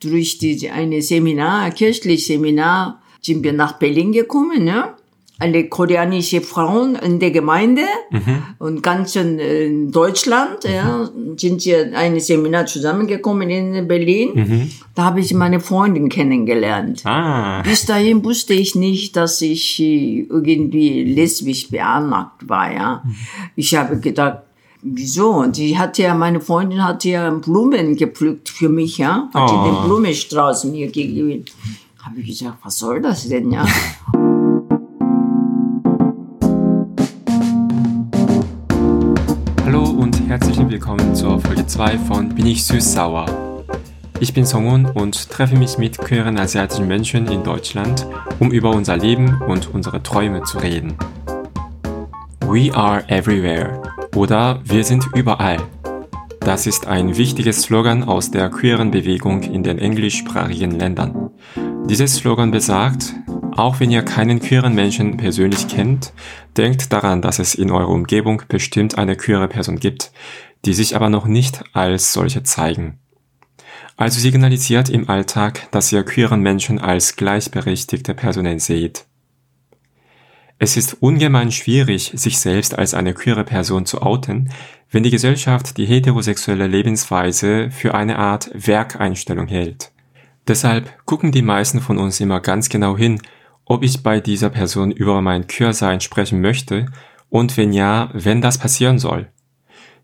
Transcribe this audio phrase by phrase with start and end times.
[0.00, 4.94] durch die, eine Seminar, kirchliches Seminar, sind wir nach Berlin gekommen, ne?
[5.40, 8.42] alle koreanische Frauen in der Gemeinde mhm.
[8.58, 10.70] und ganz in, Deutschland mhm.
[10.70, 14.30] ja, sind wir ein Seminar zusammengekommen in Berlin.
[14.34, 14.70] Mhm.
[14.94, 17.06] Da habe ich meine Freundin kennengelernt.
[17.06, 17.62] Ah.
[17.62, 22.72] Bis dahin wusste ich nicht, dass ich irgendwie lesbisch beanlagt war.
[22.72, 23.02] Ja.
[23.02, 23.14] Mhm.
[23.56, 24.40] Ich habe gedacht,
[24.82, 25.30] wieso?
[25.30, 29.28] Und die hat ja, meine Freundin hat ja Blumen gepflückt für mich, ja.
[29.32, 29.64] Hat oh.
[29.64, 31.44] den Blumenstrauß mir gegeben.
[32.02, 33.66] Habe ich gesagt, was soll das denn, ja?
[40.30, 43.26] herzlich willkommen zur Folge 2 von Bin ich süß-sauer.
[44.20, 48.06] Ich bin Songun und treffe mich mit queeren asiatischen Menschen in Deutschland,
[48.38, 50.94] um über unser Leben und unsere Träume zu reden.
[52.46, 53.79] We are everywhere
[54.14, 55.58] oder wir sind überall.
[56.40, 61.30] Das ist ein wichtiges Slogan aus der queeren Bewegung in den englischsprachigen Ländern.
[61.86, 63.14] Dieses Slogan besagt,
[63.56, 66.12] auch wenn ihr keinen queeren Menschen persönlich kennt,
[66.56, 70.12] denkt daran, dass es in eurer Umgebung bestimmt eine queere Person gibt,
[70.64, 72.98] die sich aber noch nicht als solche zeigen.
[73.96, 79.04] Also signalisiert im Alltag, dass ihr queeren Menschen als gleichberechtigte Personen seht.
[80.62, 84.50] Es ist ungemein schwierig, sich selbst als eine queere Person zu outen,
[84.90, 89.90] wenn die Gesellschaft die heterosexuelle Lebensweise für eine Art Werkeinstellung hält.
[90.46, 93.22] Deshalb gucken die meisten von uns immer ganz genau hin,
[93.64, 96.92] ob ich bei dieser Person über mein Queersein sprechen möchte
[97.30, 99.28] und wenn ja, wenn das passieren soll.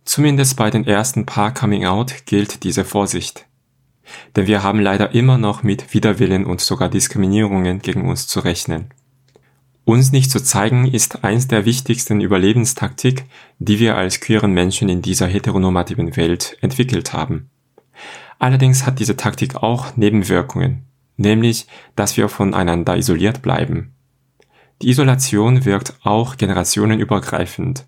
[0.06, 3.44] Zumindest bei den ersten paar Coming Out gilt diese Vorsicht.
[4.34, 8.88] Denn wir haben leider immer noch mit Widerwillen und sogar Diskriminierungen gegen uns zu rechnen.
[9.86, 13.24] Uns nicht zu zeigen ist eins der wichtigsten Überlebenstaktik,
[13.58, 17.48] die wir als queeren Menschen in dieser heteronormativen Welt entwickelt haben.
[18.38, 23.92] Allerdings hat diese Taktik auch Nebenwirkungen nämlich dass wir voneinander isoliert bleiben.
[24.82, 27.86] Die Isolation wirkt auch generationenübergreifend.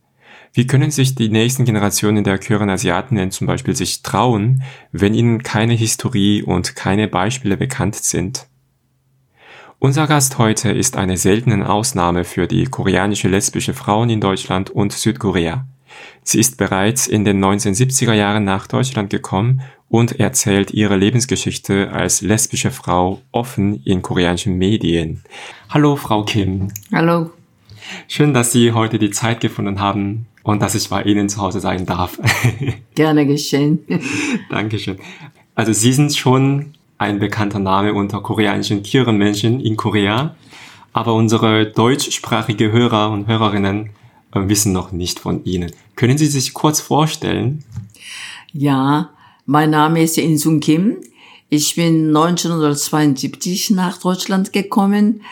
[0.54, 5.42] Wie können sich die nächsten Generationen der queeren Asiatinnen zum Beispiel sich trauen, wenn ihnen
[5.42, 8.46] keine Historie und keine Beispiele bekannt sind?
[9.80, 14.92] Unser Gast heute ist eine seltene Ausnahme für die koreanische lesbische Frauen in Deutschland und
[14.92, 15.68] Südkorea.
[16.24, 22.22] Sie ist bereits in den 1970er Jahren nach Deutschland gekommen und erzählt ihre Lebensgeschichte als
[22.22, 25.22] lesbische Frau offen in koreanischen Medien.
[25.70, 26.72] Hallo, Frau Kim.
[26.92, 27.30] Hallo.
[28.08, 31.60] Schön, dass Sie heute die Zeit gefunden haben und dass ich bei Ihnen zu Hause
[31.60, 32.18] sein darf.
[32.96, 33.78] Gerne geschehen.
[34.50, 34.98] Dankeschön.
[35.54, 40.34] Also Sie sind schon ein bekannter Name unter koreanischen queeren Menschen in Korea,
[40.92, 43.90] aber unsere deutschsprachige Hörer und Hörerinnen
[44.34, 45.70] äh, wissen noch nicht von Ihnen.
[45.94, 47.64] Können Sie sich kurz vorstellen?
[48.52, 49.10] Ja,
[49.46, 50.96] mein Name ist Insung Kim.
[51.48, 55.22] Ich bin 1972 nach Deutschland gekommen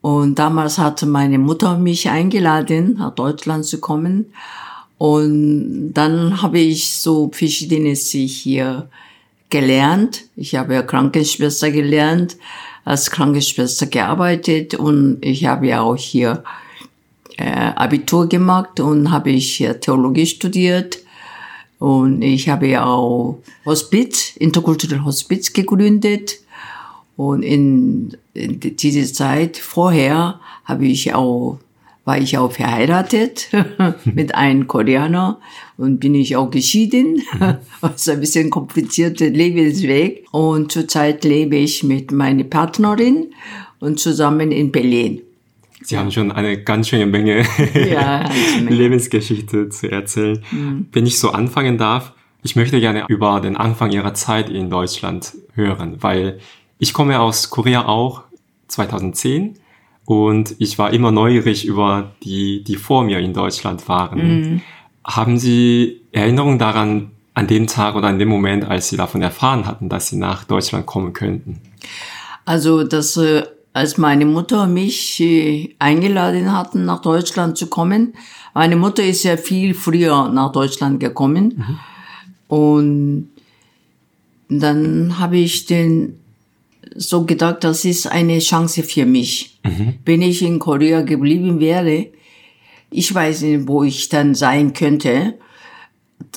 [0.00, 4.26] und damals hatte meine Mutter mich eingeladen, nach Deutschland zu kommen.
[4.98, 8.90] Und dann habe ich so verschiedenes hier
[9.50, 10.24] gelernt.
[10.36, 12.36] Ich habe ja Krankenschwester gelernt,
[12.84, 16.44] als Krankenschwester gearbeitet und ich habe ja auch hier
[17.36, 20.98] äh, Abitur gemacht und habe ich hier Theologie studiert
[21.78, 26.40] und ich habe ja auch Hospiz, Interkulturell Hospiz gegründet.
[27.16, 31.58] Und in, in dieser Zeit vorher habe ich auch,
[32.08, 33.50] war ich auch verheiratet
[34.06, 35.38] mit einem Koreaner
[35.76, 37.22] und bin ich auch geschieden.
[37.82, 40.26] also ein bisschen komplizierter Lebensweg.
[40.32, 43.26] Und zurzeit lebe ich mit meiner Partnerin
[43.78, 45.20] und zusammen in Berlin.
[45.82, 48.26] Sie haben schon eine ganz schöne Menge, ja,
[48.68, 50.42] Lebensgeschichte zu erzählen.
[50.50, 50.86] Mhm.
[50.90, 55.34] Wenn ich so anfangen darf, ich möchte gerne über den Anfang Ihrer Zeit in Deutschland
[55.52, 56.38] hören, weil
[56.78, 58.22] ich komme aus Korea auch
[58.68, 59.58] 2010
[60.08, 64.18] und ich war immer neugierig über die, die vor mir in Deutschland waren.
[64.52, 64.60] Mhm.
[65.04, 69.66] Haben Sie Erinnerungen daran, an dem Tag oder an dem Moment, als Sie davon erfahren
[69.66, 71.60] hatten, dass Sie nach Deutschland kommen könnten?
[72.46, 73.42] Also das äh,
[73.74, 78.14] als meine Mutter mich äh, eingeladen hatten, nach Deutschland zu kommen.
[78.54, 81.66] Meine Mutter ist ja viel früher nach Deutschland gekommen.
[82.48, 82.56] Mhm.
[82.56, 83.28] Und
[84.48, 86.18] dann habe ich den
[86.96, 89.58] so gedacht, das ist eine Chance für mich.
[89.64, 89.94] Mhm.
[90.04, 92.06] Wenn ich in Korea geblieben wäre,
[92.90, 95.34] ich weiß nicht, wo ich dann sein könnte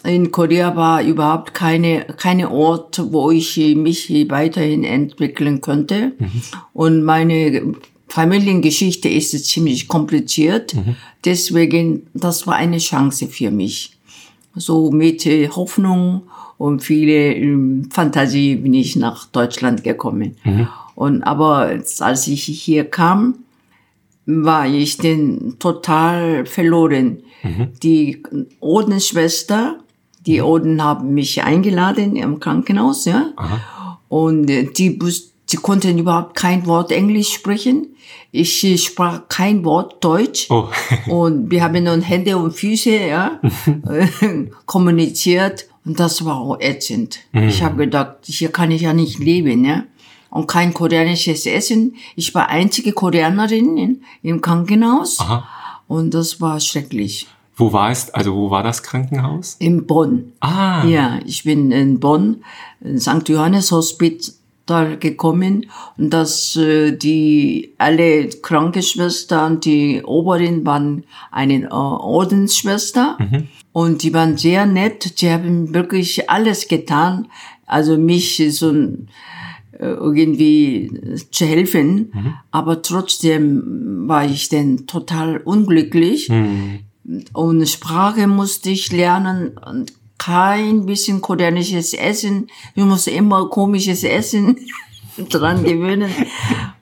[0.04, 6.14] in Korea war überhaupt keine, keine Ort, wo ich mich weiterhin entwickeln könnte.
[6.18, 6.42] Mhm.
[6.74, 7.74] Und meine
[8.08, 10.74] Familiengeschichte ist ziemlich kompliziert.
[10.74, 10.96] Mhm.
[11.24, 13.94] Deswegen, das war eine Chance für mich.
[14.56, 15.24] So mit
[15.56, 16.24] Hoffnung
[16.62, 20.38] und viele ähm, Fantasie bin ich nach Deutschland gekommen.
[20.94, 23.40] Und aber als ich hier kam,
[24.28, 27.24] war ich denn total verloren.
[27.82, 28.22] Die
[28.60, 29.80] Ordensschwester,
[30.28, 33.32] die Orden haben mich eingeladen im Krankenhaus, ja.
[34.08, 35.00] Und äh, die,
[35.50, 37.88] die konnten überhaupt kein Wort Englisch sprechen.
[38.32, 40.46] Ich äh, sprach kein Wort Deutsch.
[40.52, 40.70] Oh.
[41.08, 43.40] Und wir haben nun Hände und Füße ja,
[43.90, 44.08] äh,
[44.68, 45.71] kommuniziert.
[45.86, 47.20] Und das war auch ätzend.
[47.34, 49.66] Ich habe gedacht, hier kann ich ja nicht leben.
[49.66, 49.84] Ja?
[50.30, 51.96] Und kein koreanisches Essen.
[52.16, 55.20] Ich war einzige Koreanerin in, im Krankenhaus.
[55.20, 55.48] Aha.
[55.88, 57.28] Und das war schrecklich.
[57.56, 59.56] Wo war es, also wo war das Krankenhaus?
[59.60, 60.32] In Bonn.
[60.40, 62.44] Ah, Ja, ich bin in Bonn,
[62.80, 63.28] in St.
[63.28, 65.66] Johannes Hospital gekommen
[65.98, 73.18] und dass äh, die alle Krankenschwestern, die Oberin waren eine äh, Ordensschwester
[73.74, 75.22] und die waren sehr nett.
[75.22, 77.28] Die haben wirklich alles getan,
[77.66, 78.96] also mich so äh,
[79.80, 82.12] irgendwie zu helfen,
[82.52, 86.30] aber trotzdem war ich dann total unglücklich.
[87.34, 92.48] Und Sprache musste ich lernen und kein bisschen koreanisches Essen.
[92.76, 94.56] Ich musste immer komisches Essen
[95.30, 96.12] dran gewöhnen.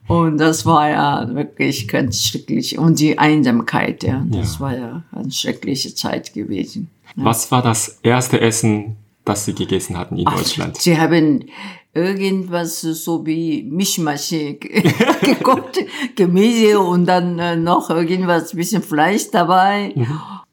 [0.07, 2.77] Und das war ja wirklich ganz schrecklich.
[2.79, 4.59] Und die Einsamkeit, ja, das Ja.
[4.59, 6.89] war ja eine schreckliche Zeit gewesen.
[7.15, 8.95] was war das erste Essen,
[9.25, 10.77] das Sie gegessen hatten in Deutschland?
[10.77, 11.45] Sie haben
[11.93, 14.83] irgendwas so wie Mischmasche ge-
[15.21, 15.79] gekocht,
[16.15, 19.93] Gemüse und dann äh, noch irgendwas, bisschen Fleisch dabei.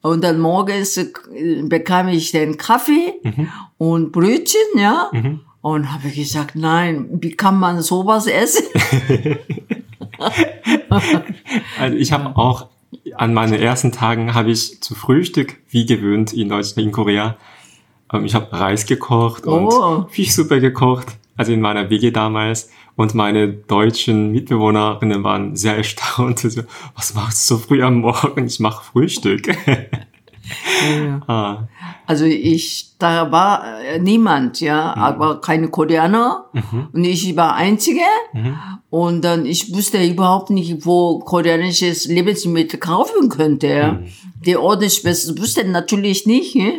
[0.02, 1.06] Und dann morgens äh,
[1.62, 3.14] bekam ich den Kaffee
[3.78, 5.10] und Brötchen, ja.
[5.66, 8.66] Und habe gesagt, nein, wie kann man sowas essen?
[11.80, 12.66] Also ich habe auch
[13.16, 17.36] an meinen ersten Tagen habe ich zu Frühstück wie gewöhnt in Deutschland, in Korea.
[18.12, 20.06] ähm, Ich habe Reis gekocht und Oh.
[20.08, 22.70] Fischsuppe gekocht, also in meiner WG damals.
[22.94, 26.38] Und meine deutschen Mitbewohnerinnen waren sehr erstaunt.
[26.48, 26.62] So,
[26.94, 28.46] was machst du so früh am Morgen?
[28.46, 29.48] Ich mache Frühstück.
[31.26, 31.64] ah,
[32.06, 36.46] Also ich, da war äh, niemand, ja, aber keine Koreaner
[36.92, 38.00] und ich war einzige
[38.90, 43.66] und dann ich wusste überhaupt nicht, wo koreanisches Lebensmittel kaufen könnte.
[43.66, 43.98] Ja.
[44.44, 46.70] Die Ordensschwester wusste natürlich nicht ja.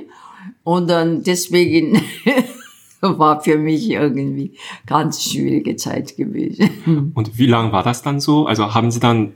[0.64, 2.02] und dann deswegen
[3.02, 4.54] war für mich irgendwie
[4.86, 7.12] ganz schwierige Zeit gewesen.
[7.14, 8.46] Und wie lange war das dann so?
[8.46, 9.34] Also haben Sie dann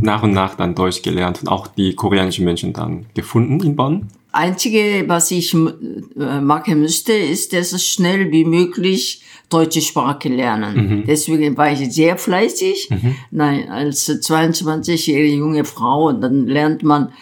[0.00, 4.08] nach und nach dann Deutsch gelernt und auch die koreanischen Menschen dann gefunden in Bonn?
[4.32, 11.02] Einzige, was ich äh, machen müsste, ist, dass es schnell wie möglich deutsche Sprache lernen.
[11.06, 12.88] Deswegen war ich sehr fleißig.
[13.32, 17.12] Nein, als 22-jährige junge Frau, und dann lernt man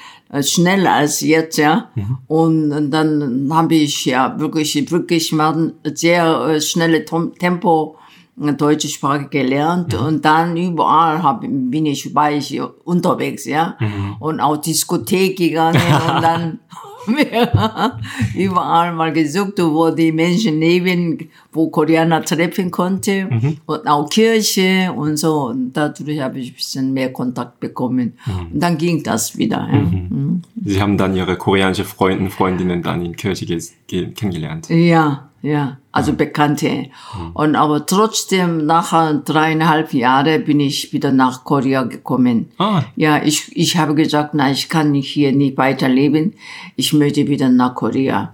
[0.42, 1.90] schneller als jetzt, ja.
[2.26, 7.96] Und dann habe ich ja wirklich, wirklich mal sehr äh, schnelle Tempo
[8.40, 13.76] äh, deutsche Sprache gelernt und dann überall hab, bin ich, war ich unterwegs, ja.
[14.20, 16.58] Und auch Diskothek gegangen und dann
[18.34, 23.28] überall mal gesucht, wo die Menschen leben, wo Koreaner treffen konnte
[23.66, 25.48] und auch Kirche und so.
[25.48, 28.14] Und dadurch habe ich ein bisschen mehr Kontakt bekommen.
[28.52, 29.68] Und dann ging das wieder.
[29.70, 29.78] Ja.
[29.78, 30.42] Mhm.
[30.64, 33.46] Sie haben dann Ihre koreanische Freunde, Freundinnen dann in Kirche
[33.88, 34.68] kennengelernt.
[34.68, 36.86] Ja, ja, also Bekannte.
[37.34, 38.92] Und aber trotzdem, nach
[39.24, 42.50] dreieinhalb Jahre bin ich wieder nach Korea gekommen.
[42.58, 46.34] Ah, Ja, ich, ich habe gesagt, nein, ich kann hier nicht weiterleben.
[46.76, 48.32] Ich möchte wieder nach Korea.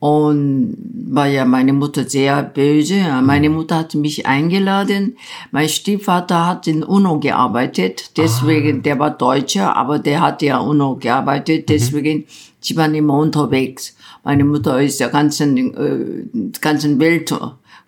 [0.00, 0.76] Und
[1.10, 2.96] war ja meine Mutter sehr böse.
[2.96, 5.16] Ja, Meine Mutter hat mich eingeladen.
[5.50, 8.16] Mein Stiefvater hat in UNO gearbeitet.
[8.16, 11.68] Deswegen, der war Deutscher, aber der hat ja UNO gearbeitet.
[11.68, 12.26] Deswegen,
[12.60, 13.96] sie waren immer unterwegs.
[14.22, 17.34] Meine Mutter ist der ganzen, äh, ganzen Welt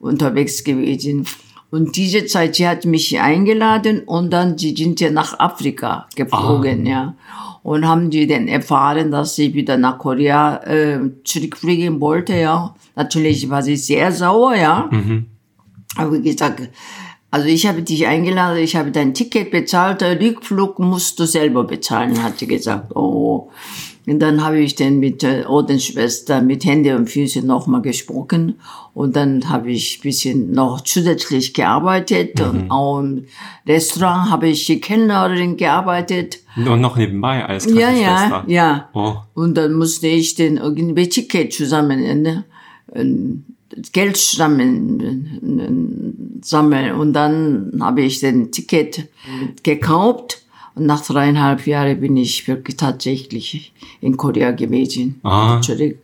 [0.00, 1.26] unterwegs gewesen.
[1.70, 6.84] Und diese Zeit, sie hat mich eingeladen und dann, sie sind ja nach Afrika geflogen,
[6.86, 7.14] ja.
[7.62, 12.74] Und haben die dann erfahren, dass sie wieder nach Korea äh, zurückfliegen wollte, ja.
[12.96, 14.88] Natürlich war sie sehr sauer, ja.
[15.96, 16.70] Aber gesagt,
[17.30, 22.22] also ich habe dich eingeladen, ich habe dein Ticket bezahlt, Rückflug musst du selber bezahlen,
[22.22, 22.96] hat sie gesagt.
[22.96, 23.50] Oh.
[24.06, 28.58] Und dann habe ich dann mit der Ordensschwester mit Hände und Füße nochmal gesprochen.
[28.94, 32.40] Und dann habe ich ein bisschen noch zusätzlich gearbeitet.
[32.40, 33.26] Und auch im
[33.66, 36.38] Restaurant habe ich die Kellnerin gearbeitet.
[36.56, 38.44] und noch nebenbei als Ja, Krankenschwester.
[38.46, 38.88] ja, ja.
[38.94, 42.44] Oh, Und dann musste ich dann irgendwie Ticket zusammen, ne?
[42.94, 43.44] ähm,
[43.92, 45.00] Geld zusammen
[46.40, 46.92] äh, sammeln.
[46.96, 49.08] Und dann habe ich den Ticket
[49.62, 50.42] gekauft.
[50.80, 55.20] Nach dreieinhalb Jahren bin ich wirklich tatsächlich in Korea gewesen.
[55.22, 55.60] Ah.
[55.60, 55.98] Zurück.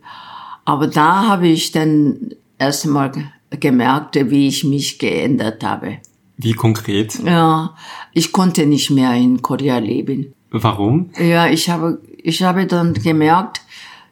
[0.65, 3.11] Aber da habe ich dann erst einmal
[3.59, 5.97] gemerkt, wie ich mich geändert habe.
[6.37, 7.17] Wie konkret?
[7.25, 7.75] Ja,
[8.13, 10.33] ich konnte nicht mehr in Korea leben.
[10.51, 11.09] Warum?
[11.17, 13.61] Ja, ich habe, ich habe dann gemerkt,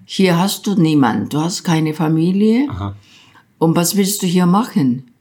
[0.05, 2.67] hier hast du niemand, du hast keine Familie.
[2.69, 2.95] Aha.
[3.57, 5.12] Und was willst du hier machen?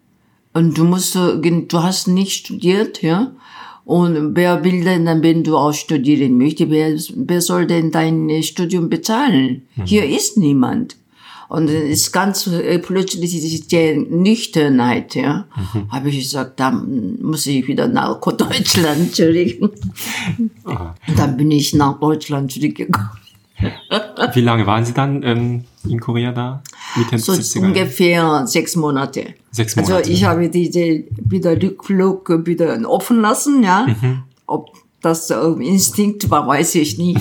[0.52, 3.32] Und du musst, du hast nicht studiert, ja?
[3.84, 8.42] Und wer will denn dann, wenn du auch studieren möchtest, wer, wer soll denn dein
[8.42, 9.62] Studium bezahlen?
[9.84, 10.96] Hier ist niemand.
[11.48, 15.46] Und es ist ganz äh, plötzlich diese Nüchternheit, ja.
[15.90, 19.70] Habe ich gesagt, dann muss ich wieder nach Deutschland zurück.
[20.64, 20.94] Aha.
[21.06, 23.10] Und dann bin ich nach Deutschland zurückgekommen.
[24.32, 26.62] Wie lange waren Sie dann ähm, in Korea da?
[26.96, 27.66] Mitte So 70er Jahre?
[27.68, 29.34] ungefähr sechs Monate.
[29.50, 29.94] Sechs Monate.
[29.94, 33.86] Also ich habe diese wieder Rückflug wieder offen lassen, ja.
[33.86, 34.22] Mhm.
[34.46, 34.70] Ob
[35.02, 37.20] das äh, Instinkt war, weiß ich nicht.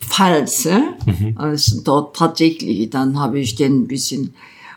[0.00, 0.80] Falls, ja?
[1.06, 1.34] Mhm.
[1.36, 4.34] also dort tatsächlich, dann habe ich den ein bisschen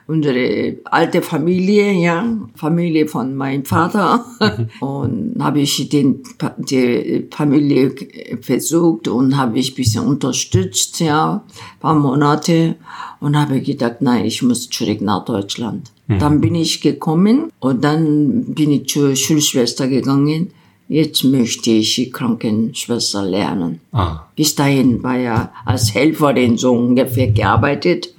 [0.09, 2.25] unsere alte Familie, ja,
[2.55, 4.69] Familie von meinem Vater, Mhm.
[4.87, 6.23] und habe ich den,
[6.57, 7.93] die Familie
[8.41, 12.75] versucht und habe ich ein bisschen unterstützt, ja, ein paar Monate
[13.19, 15.91] und habe gedacht, nein, ich muss zurück nach Deutschland.
[16.07, 20.49] Dann bin ich gekommen und dann bin ich zur Schulschwester gegangen.
[20.87, 23.79] Jetzt möchte ich Krankenschwester lernen.
[23.91, 24.21] ah.
[24.35, 28.11] Bis dahin war ja als Helferin so ungefähr gearbeitet.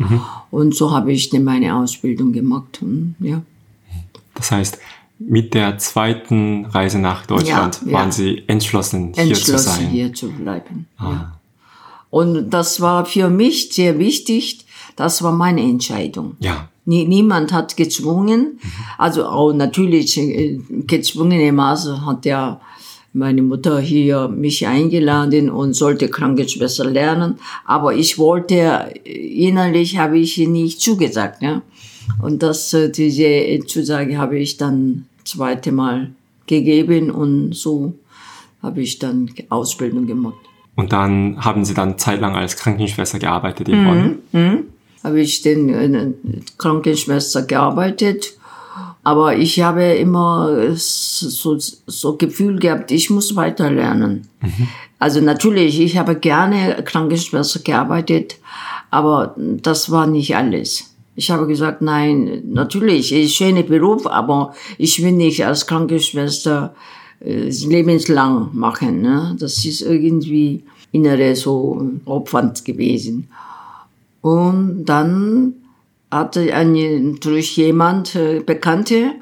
[0.50, 2.80] Und so habe ich dann meine Ausbildung gemacht.
[3.20, 3.42] Ja.
[4.34, 4.78] Das heißt,
[5.18, 7.92] mit der zweiten Reise nach Deutschland Ja, ja.
[7.98, 9.88] waren Sie entschlossen, hier zu Entschlossen, sein.
[9.88, 10.86] hier zu bleiben.
[10.96, 11.10] Ah.
[11.10, 11.32] Ja.
[12.10, 14.64] Und das war für mich sehr wichtig.
[14.96, 16.36] Das war meine Entscheidung.
[16.40, 16.68] Ja.
[16.86, 18.58] Nie, niemand hat gezwungen.
[18.98, 22.60] Also auch natürlich äh, gezwungenermaßen hat ja
[23.12, 27.38] meine Mutter hier mich eingeladen und sollte Krankenschwester lernen.
[27.64, 28.54] Aber ich wollte,
[29.04, 31.42] äh, innerlich habe ich nicht zugesagt.
[31.42, 31.62] Ja?
[32.22, 36.10] Und das, äh, diese Zusage habe ich dann zweite Mal
[36.46, 37.94] gegeben und so
[38.62, 40.34] habe ich dann Ausbildung gemacht.
[40.76, 43.74] Und dann haben Sie dann zeitlang als Krankenschwester gearbeitet Mhm.
[43.74, 43.84] in
[44.32, 44.64] Bonn.
[45.02, 46.12] habe ich den äh,
[46.58, 48.34] Krankenschwester gearbeitet.
[49.02, 54.28] Aber ich habe immer so, so Gefühl gehabt, ich muss weiter lernen.
[54.98, 58.36] Also natürlich, ich habe gerne Krankenschwester gearbeitet,
[58.90, 60.94] aber das war nicht alles.
[61.16, 66.74] Ich habe gesagt, nein, natürlich, ist ein schöner Beruf, aber ich will nicht als Krankenschwester
[67.24, 69.02] äh, lebenslang machen.
[69.02, 69.36] Ne?
[69.38, 73.28] Das ist irgendwie innere so Aufwand gewesen.
[74.22, 75.54] Und dann
[76.10, 79.12] hatte eine, durch jemand, äh, Bekannte,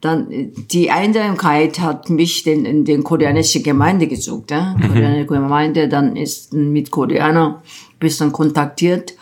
[0.00, 0.28] dann
[0.70, 4.50] die Einsamkeit hat mich den, in den koreanische Gemeinde gesucht.
[4.50, 4.76] Ja?
[4.80, 7.62] Koreanische Gemeinde, dann ist mit Koreaner
[7.98, 9.14] bisschen kontaktiert.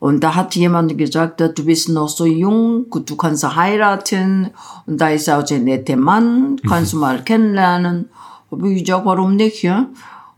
[0.00, 4.50] Und da hat jemand gesagt, du bist noch so jung, gut, du kannst heiraten
[4.86, 8.08] und da ist auch ein netter Mann, kannst du mal kennenlernen.
[8.50, 9.88] Habe ich gesagt, warum nicht, ja?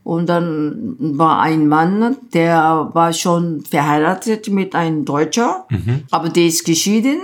[0.03, 5.65] Und dann war ein Mann, der war schon verheiratet mit einem Deutscher,
[6.09, 7.19] aber der ist geschieden.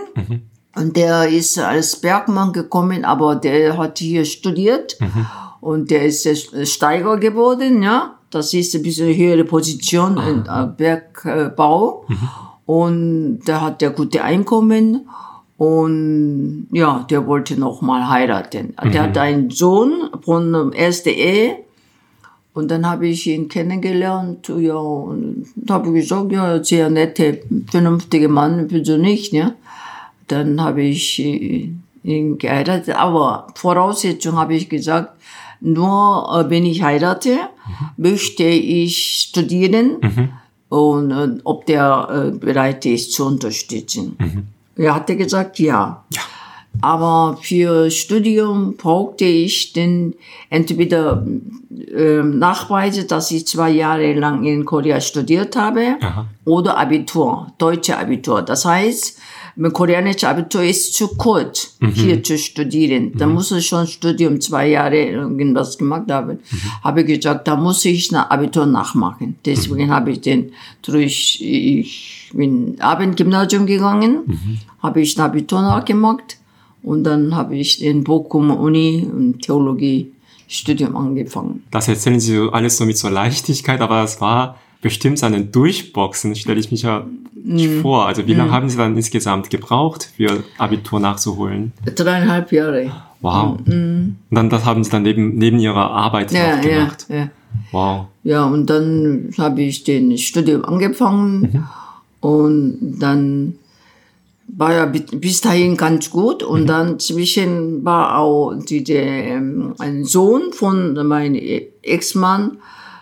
[0.76, 4.98] Und der ist als Bergmann gekommen, aber der hat hier studiert.
[5.60, 6.28] Und der ist
[6.68, 8.14] Steiger geworden, ja.
[8.30, 12.06] Das ist ein bisschen höhere Position im äh, Bergbau.
[12.66, 15.08] Und der hat ja gute Einkommen.
[15.58, 18.76] Und ja, der wollte noch mal heiraten.
[18.94, 21.64] Der hat einen Sohn von der ersten Ehe.
[22.58, 28.66] Und dann habe ich ihn kennengelernt, ja, und habe gesagt, ja, sehr nette, vernünftige Mann,
[28.70, 29.54] wieso nicht, ja.
[30.28, 31.70] Dann habe ich äh,
[32.04, 35.12] ihn geheiratet, aber Voraussetzung habe ich gesagt,
[35.62, 37.38] nur äh, wenn ich heirate,
[37.96, 39.98] möchte ich studieren
[40.70, 44.18] und äh, ob der bereit ist zu unterstützen.
[44.76, 46.04] Er hatte gesagt, ja.
[46.12, 46.22] Ja.
[46.82, 50.16] Aber für Studium brauchte ich den
[50.50, 51.26] entweder
[51.96, 56.28] ähm, Nachweise, dass ich zwei Jahre lang in Korea studiert habe, Aha.
[56.46, 58.42] oder Abitur, deutsche Abitur.
[58.42, 59.20] Das heißt,
[59.60, 63.14] mein koreanisches Abitur ist zu kurz, hier zu studieren.
[63.16, 66.40] Da muss ich schon Studium zwei Jahre irgendwas gemacht haben.
[66.84, 69.36] Habe gesagt, da muss ich ein Abitur nachmachen.
[69.46, 70.52] Deswegen habe ich den
[70.84, 76.38] durch, ich bin Abendgymnasium gegangen, habe ich ein Abitur nachgemacht
[76.84, 81.64] und dann habe ich in Bochum Uni ein Theologiestudium angefangen.
[81.72, 86.36] Das erzählen Sie alles so mit so Leichtigkeit, aber es war bestimmt so ein Durchboxen,
[86.36, 87.82] stelle ich mich ja nicht Mhm.
[87.82, 88.06] vor.
[88.06, 91.72] Also wie lange haben Sie dann insgesamt gebraucht, für Abitur nachzuholen?
[91.96, 92.92] Dreieinhalb Jahre.
[93.22, 93.58] Wow.
[93.66, 96.38] Und dann das haben Sie dann neben, neben Ihrer Arbeit Mhm.
[96.38, 97.06] Ja, noch ja, gemacht.
[97.10, 97.30] ja.
[97.72, 98.06] Wow.
[98.24, 101.66] Ja, und dann habe ich den Studium angefangen
[102.20, 103.56] Und dann
[104.48, 110.54] war ja bis dahin ganz gut und dann zwischen war auch diese, ähm, ein Sohn
[110.54, 111.36] von meinem
[111.82, 112.58] Ex-Mann,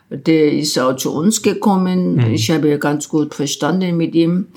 [0.10, 2.16] der ist auch zu uns gekommen.
[2.16, 2.34] Mhm.
[2.34, 4.48] Ich habe ja ganz gut verstanden mit ihm.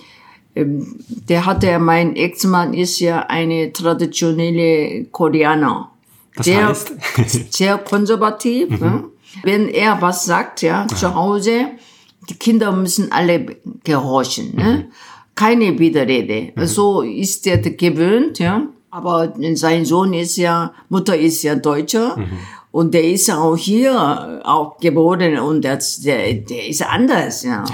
[0.54, 5.90] Ähm, der hatte, mein Ex-Mann ist ja eine traditionelle Koreaner.
[6.37, 6.75] Das sehr,
[7.50, 8.71] sehr konservativ.
[8.71, 8.78] Mhm.
[8.78, 9.04] Ne?
[9.42, 11.66] Wenn er was sagt, ja, zu Hause,
[12.28, 14.54] die Kinder müssen alle gehorchen.
[14.54, 14.88] Ne?
[15.38, 15.47] Mhm.
[15.47, 16.52] Keine Widerrede.
[16.66, 18.62] So ist er gewöhnt, ja.
[18.90, 22.16] Aber sein Sohn ist ja, Mutter ist ja Deutscher.
[22.71, 27.64] Und der ist auch hier auch geboren und der, der, der ist anders, ja.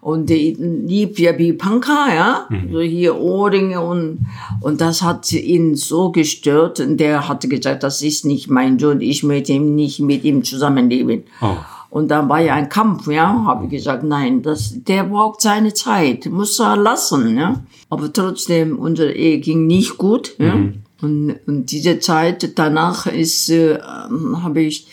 [0.00, 2.48] Und der liebt ja wie Panka, ja.
[2.72, 4.26] So hier Ohrringe und,
[4.60, 6.78] und das hat ihn so gestört.
[6.80, 10.44] Und der hat gesagt, das ist nicht mein Sohn, ich möchte ihm nicht mit ihm
[10.44, 11.24] zusammenleben.
[11.40, 11.56] Oh.
[11.90, 15.72] Und dann war ja ein Kampf, ja, habe ich gesagt, nein, das, der braucht seine
[15.72, 17.62] Zeit, muss er lassen, ja.
[17.88, 20.54] Aber trotzdem, unsere Ehe ging nicht gut, ja.
[21.00, 24.88] Und, und diese Zeit danach ist, äh, habe ich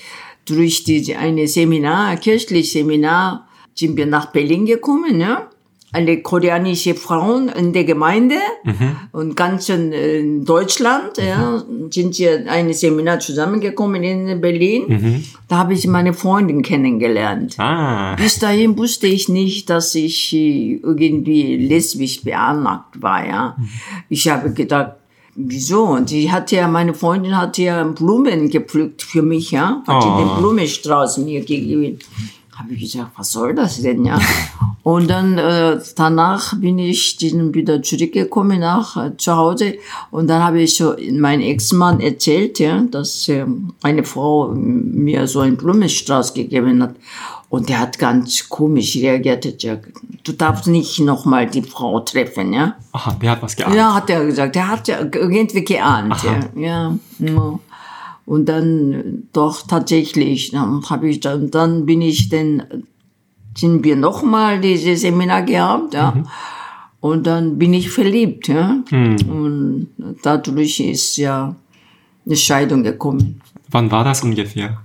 [0.46, 5.50] durch die, eine Seminar, kirchliches Seminar, sind wir nach Berlin gekommen, ja.
[5.96, 8.36] Alle koreanische Frauen in der Gemeinde
[9.14, 15.24] und ganz in, Deutschland, ja, sind wir ein Seminar zusammengekommen in Berlin.
[15.48, 17.56] Da habe ich meine Freundin kennengelernt.
[17.60, 18.16] Ah.
[18.16, 23.56] Bis dahin wusste ich nicht, dass ich äh, irgendwie lesbisch beanlagt war, ja.
[24.10, 24.94] Ich habe gedacht,
[25.36, 25.84] wieso?
[25.84, 29.84] Und sie hat ja, meine Freundin hat ja Blumen gepflückt für mich, ja.
[29.88, 30.18] Hat Oh.
[30.20, 32.00] den Blumenstrauß mir gegeben.
[32.56, 34.20] Habe ich gesagt, was soll das denn, ja?
[34.84, 39.80] Und dann äh, danach bin ich dann wieder zurückgekommen nach äh, zu Hause
[40.12, 43.48] und dann habe ich so meinem Ex-Mann erzählt, ja, dass äh,
[43.82, 46.96] eine Frau mir so einen Blumenstrauß gegeben hat
[47.50, 49.46] und der hat ganz komisch reagiert.
[49.46, 49.88] Er gesagt,
[50.26, 52.76] Du darfst nicht nochmal die Frau treffen, ja?
[52.94, 53.76] Aha, der hat was geahnt.
[53.76, 54.56] Ja, hat er gesagt.
[54.56, 56.16] Der hat ja irgendwie geahnt.
[56.24, 56.40] Ja.
[56.60, 56.98] ja.
[57.20, 57.60] ja.
[58.26, 62.64] Und dann doch tatsächlich, dann habe ich dann, dann bin ich dann,
[63.56, 66.24] sind wir nochmal dieses Seminar gehabt, ja.
[67.02, 68.78] Und dann bin ich verliebt, ja.
[68.92, 69.90] Und
[70.24, 71.56] dadurch ist ja
[72.26, 73.42] eine Scheidung gekommen.
[73.70, 74.82] Wann war das ungefähr?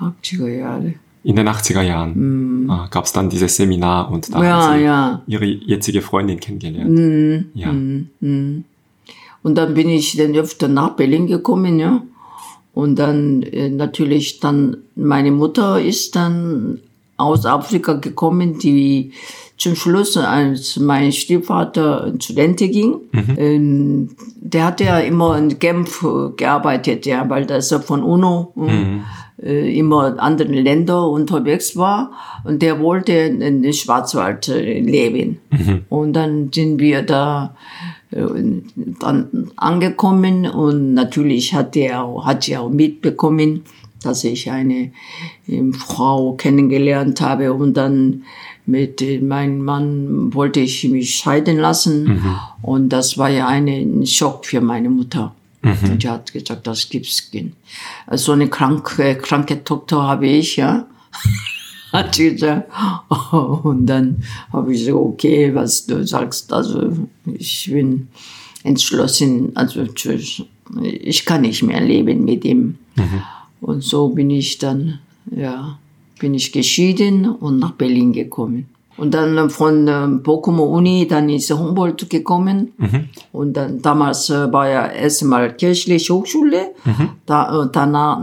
[0.00, 0.94] 80er Jahre.
[1.24, 4.44] In den 80er Jahren ah, gab es dann dieses Seminar und da Mhm.
[4.44, 5.22] Ja, haben Sie ja.
[5.26, 5.32] Mhm.
[5.32, 7.46] Ihre jetzige Freundin kennengelernt.
[7.54, 7.70] Ja.
[7.70, 12.02] Und dann bin ich dann öfter nach Berlin gekommen, ja.
[12.76, 16.78] Und dann äh, natürlich dann, meine Mutter ist dann
[17.16, 19.12] aus Afrika gekommen, die
[19.56, 22.96] zum Schluss, als mein Stiefvater in Studente ging,
[23.38, 28.52] ähm, der hat ja immer in Genf äh, gearbeitet, ja, weil das ja von UNO
[29.42, 32.10] äh, immer in anderen Länder unterwegs war.
[32.44, 35.38] Und der wollte in den Schwarzwald äh, leben.
[35.88, 42.70] Und dann sind wir da äh, dann angekommen und natürlich hat er hat sie auch
[42.70, 43.62] mitbekommen,
[44.02, 44.92] dass ich eine
[45.48, 48.22] ähm, Frau kennengelernt habe und dann
[48.64, 52.06] mit äh, meinem Mann wollte ich mich scheiden lassen
[52.62, 55.34] und das war ja eine, ein Schock für meine Mutter.
[55.90, 57.52] Und die hat gesagt, das gibt's nicht.
[58.12, 60.86] So eine kranke, kranke Tochter habe ich, ja.
[61.92, 62.70] Hat sie gesagt.
[63.32, 64.22] Und dann
[64.52, 66.92] habe ich gesagt, okay, was du sagst, also
[67.24, 68.08] ich bin
[68.62, 70.42] entschlossen, also tschüss,
[70.82, 72.76] ich kann nicht mehr leben mit ihm.
[73.60, 74.98] Und so bin ich dann,
[75.30, 75.78] ja,
[76.18, 78.68] bin ich geschieden und nach Berlin gekommen.
[78.98, 82.72] Und dann von äh, Bochumer Uni, dann ist Humboldt gekommen.
[83.32, 86.74] Und dann damals äh, war ja erstmal kirchliche Hochschule.
[87.26, 88.20] Da, äh, danach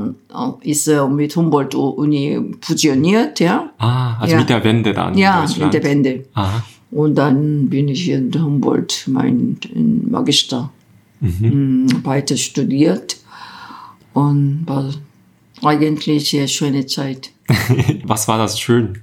[0.63, 3.69] äh, ist er mit Humboldt Uni fusioniert, ja.
[3.77, 4.39] Ah, also Ja.
[4.39, 6.25] mit der Wende dann Ja, mit der Wende.
[6.33, 6.63] Aha.
[6.89, 10.71] Und dann bin ich in Humboldt, mein in Magister,
[11.19, 11.85] Mhm.
[11.85, 13.17] mm, weiter studiert.
[14.13, 14.85] Und war
[15.63, 17.31] eigentlich sehr schöne Zeit.
[18.05, 18.99] Was war das schön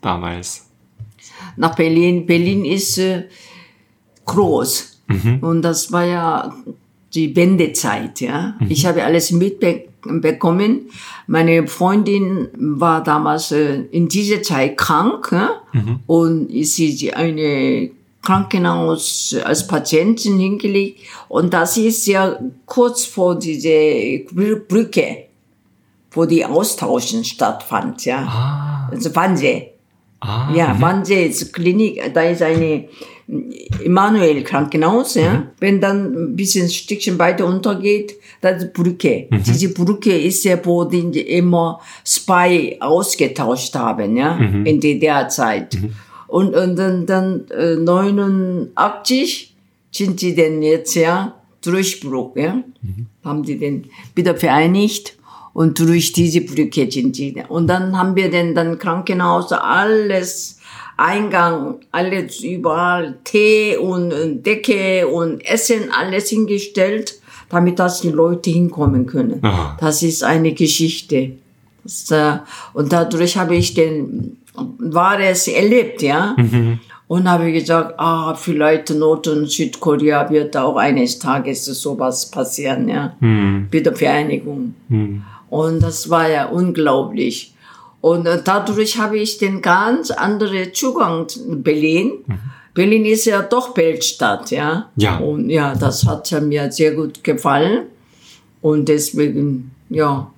[0.00, 0.66] damals?
[1.56, 2.26] Nach Berlin.
[2.26, 3.24] Berlin ist äh,
[4.24, 5.00] groß.
[5.42, 6.54] Und das war ja
[7.12, 8.54] die Wendezeit, ja.
[8.68, 10.90] Ich habe alles mitbekommen.
[11.26, 15.50] Meine Freundin war damals äh, in dieser Zeit krank ja?
[16.06, 17.90] und ist sie eine
[18.22, 21.00] Krankenhaus als Patientin hingelegt.
[21.28, 25.24] Und das ist ja kurz vor diese Brü- Brücke,
[26.12, 28.18] wo die Austauschen stattfand, ja.
[28.26, 29.70] Ah, Also Wannsee.
[30.20, 32.88] Ah, Ja, Wannsee ist Klinik, da ist eine
[33.82, 35.46] Immanuel Krankenhaus, ja.
[35.58, 39.28] Wenn dann ein bisschen ein Stückchen weiter untergeht, das ist Brücke.
[39.30, 45.78] Diese Brücke ist ja, wo die immer Spy ausgetauscht haben, ja, in DDR-Zeit.
[46.26, 49.54] Und, und dann, dann äh, 89
[49.90, 52.56] sind die denn jetzt, ja, Durchbruch, ja.
[52.82, 53.06] Mhm.
[53.24, 55.16] Haben die den wieder vereinigt
[55.54, 57.42] und durch diese Brücke sind die.
[57.48, 60.58] Und dann haben wir denn dann Krankenhaus alles
[60.96, 67.14] Eingang, alles überall Tee und, und Decke und Essen, alles hingestellt,
[67.48, 69.38] damit dass die Leute hinkommen können.
[69.42, 69.76] Aha.
[69.80, 71.32] Das ist eine Geschichte.
[71.82, 72.38] Das, äh,
[72.74, 76.34] und dadurch habe ich den Wahres erlebt, ja.
[76.36, 76.80] Mhm.
[77.06, 83.14] Und habe gesagt, ah, vielleicht Nord- und Südkorea wird auch eines Tages sowas passieren, ja.
[83.20, 83.68] Mhm.
[83.70, 84.74] Wiedervereinigung.
[84.88, 85.22] Mhm.
[85.54, 87.54] Und das war ja unglaublich.
[88.00, 92.24] Und äh, dadurch habe ich den ganz anderen Zugang zu Berlin.
[92.26, 92.38] Mhm.
[92.74, 94.90] Berlin ist ja doch Weltstadt, ja.
[94.96, 95.18] Ja.
[95.18, 97.84] Und ja, das hat mir sehr gut gefallen.
[98.62, 100.28] Und deswegen, ja,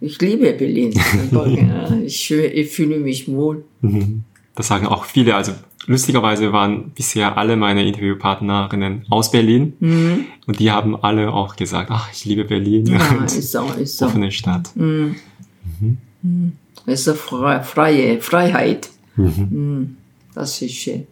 [0.00, 0.98] ich liebe Berlin.
[2.06, 3.64] ich, ich fühle mich wohl.
[3.82, 4.22] Mhm.
[4.54, 5.34] Das sagen auch viele.
[5.34, 5.52] Also
[5.88, 9.72] lustigerweise waren bisher alle meine Interviewpartnerinnen aus Berlin.
[9.80, 10.26] Mhm.
[10.46, 12.86] Und die haben alle auch gesagt, ach, ich liebe Berlin.
[12.86, 14.06] Ja, ist so, ist so.
[14.06, 14.70] Offene Stadt.
[14.76, 15.16] Mhm.
[16.22, 16.52] Mhm.
[16.86, 18.90] Es ist eine freie Freiheit.
[19.16, 19.48] Mhm.
[19.50, 19.96] mhm.
[20.34, 21.06] Das ist schön.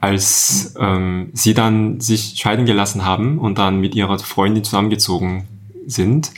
[0.00, 5.44] Als ähm, Sie dann sich scheiden gelassen haben und dann mit Ihrer Freundin zusammengezogen
[5.86, 6.32] sind,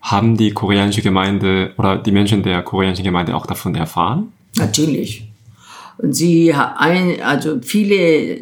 [0.00, 4.32] haben die koreanische Gemeinde oder die Menschen der koreanischen Gemeinde auch davon erfahren?
[4.56, 5.31] Natürlich.
[6.02, 8.40] Und sie ein, also viele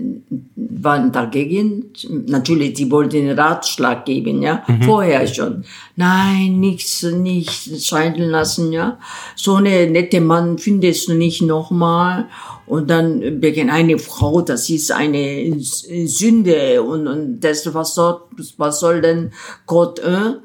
[0.56, 1.92] waren dagegen.
[2.26, 4.82] Natürlich, die wollten einen Ratschlag geben, ja, mhm.
[4.82, 5.64] vorher schon.
[5.94, 8.98] Nein, nichts, nicht scheiden lassen, ja.
[9.36, 12.28] So eine nette Mann findest du nicht nochmal.
[12.66, 18.22] Und dann wegen eine Frau, das ist eine Sünde und, und das, was soll,
[18.56, 19.32] was soll denn
[19.66, 20.36] Gott, äh?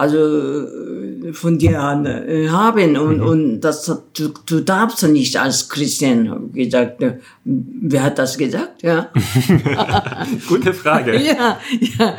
[0.00, 3.26] Also äh, von dir äh, haben und, mhm.
[3.26, 9.10] und das du, du darfst nicht als Christian gesagt äh, wer hat das gesagt ja
[10.48, 11.58] gute Frage ja
[11.98, 12.14] ja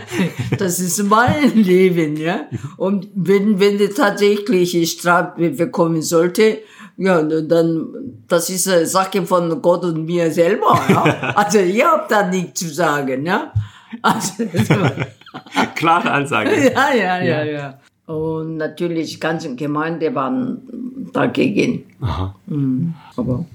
[0.60, 2.41] das ist mein Leben ja
[2.78, 6.60] und wenn wenn du tatsächlich Strafe bekommen sollte
[6.98, 7.88] ja, dann,
[8.28, 11.34] das ist eine Sache von Gott und mir selber, ja.
[11.36, 13.52] Also, ihr habt da nichts zu sagen, ja.
[14.04, 14.44] Also,
[15.76, 16.52] Klare Ansage.
[16.76, 17.80] Ja, ja, ja, ja.
[18.06, 20.62] Und natürlich, die ganze Gemeinde waren
[21.13, 21.86] dagegen.
[22.02, 22.36] Aha.
[22.48, 22.94] Mhm.
[23.15, 23.46] Aber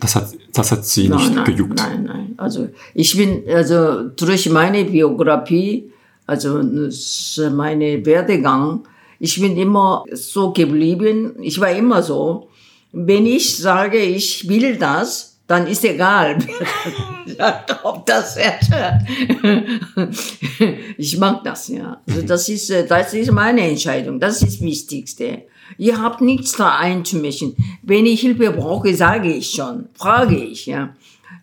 [0.00, 1.76] das hat, das hat sie nein, nicht nein, gejuckt.
[1.76, 2.34] Nein, nein.
[2.38, 5.90] Also ich bin, also durch meine Biografie,
[6.26, 6.62] also
[7.52, 8.84] meine Werdegang,
[9.18, 11.34] ich bin immer so geblieben.
[11.42, 12.48] Ich war immer so.
[12.92, 16.38] Wenn ich sage, ich will das, dann ist egal,
[17.82, 18.38] ob das
[20.96, 22.00] Ich mag das, ja.
[22.06, 24.20] Also das ist, äh, das ist meine Entscheidung.
[24.20, 25.42] Das ist das Wichtigste.
[25.76, 27.56] Ihr habt nichts da einzumischen.
[27.82, 29.88] Wenn ich Hilfe brauche, sage ich schon.
[29.94, 30.94] Frage ich, ja.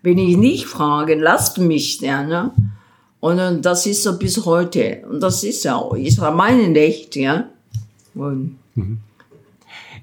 [0.03, 2.53] Wenn ich nicht frage, lasst mich, ja, ne?
[3.19, 5.03] Und das ist so bis heute.
[5.09, 7.49] Und das ist ja, ist mein Recht, ja.
[8.15, 8.99] Und mhm.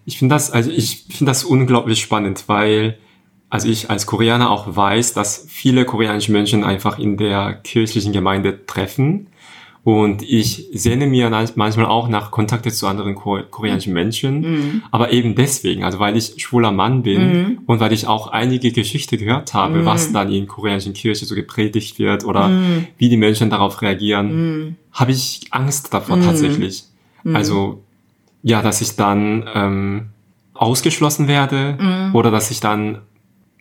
[0.04, 2.98] ich finde das, also ich finde das unglaublich spannend, weil
[3.54, 8.66] also ich als Koreaner auch weiß, dass viele koreanische Menschen einfach in der kirchlichen Gemeinde
[8.66, 9.28] treffen.
[9.84, 14.40] Und ich sehne mir manchmal auch nach Kontakte zu anderen koreanischen Menschen.
[14.40, 14.82] Mhm.
[14.90, 17.58] Aber eben deswegen, also weil ich schwuler Mann bin mhm.
[17.66, 19.84] und weil ich auch einige Geschichten gehört habe, mhm.
[19.84, 22.88] was dann in koreanischen Kirche so gepredigt wird oder mhm.
[22.98, 24.76] wie die Menschen darauf reagieren, mhm.
[24.90, 26.24] habe ich Angst davor mhm.
[26.24, 26.86] tatsächlich.
[27.32, 27.84] Also
[28.42, 30.06] ja, dass ich dann ähm,
[30.54, 32.98] ausgeschlossen werde oder dass ich dann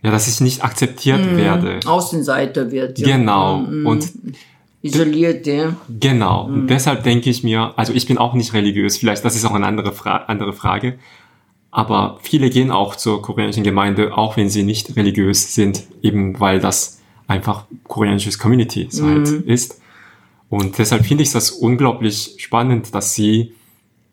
[0.03, 1.79] ja, dass ich nicht akzeptiert mm, werde.
[1.85, 2.99] Außenseiter wird.
[2.99, 3.17] Ja.
[3.17, 3.59] Genau.
[3.59, 4.11] Mm, und
[4.81, 5.75] isoliert, ja.
[5.99, 6.47] Genau.
[6.47, 6.53] Mm.
[6.53, 9.53] Und deshalb denke ich mir, also ich bin auch nicht religiös, vielleicht das ist auch
[9.53, 10.99] eine andere, Fra andere Frage.
[11.71, 16.59] Aber viele gehen auch zur koreanischen Gemeinde, auch wenn sie nicht religiös sind, eben weil
[16.59, 19.49] das einfach koreanisches Community halt mm.
[19.49, 19.81] ist.
[20.49, 23.53] Und deshalb finde ich das unglaublich spannend, dass sie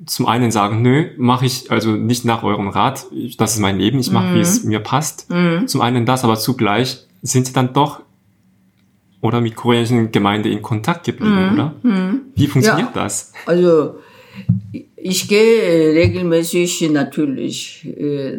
[0.06, 3.98] zum einen sagen, nö, mache ich also nicht nach eurem Rat, das ist mein Leben,
[3.98, 4.34] ich mache, mhm.
[4.34, 5.30] wie es mir passt.
[5.30, 5.66] Mhm.
[5.66, 8.00] Zum einen das, aber zugleich sind sie dann doch
[9.20, 11.52] oder mit koreanischen Gemeinde in Kontakt geblieben, mhm.
[11.52, 11.74] oder?
[11.82, 12.20] Mhm.
[12.34, 13.32] Wie funktioniert ja, das?
[13.44, 13.96] Also
[14.96, 18.38] ich gehe regelmäßig natürlich äh,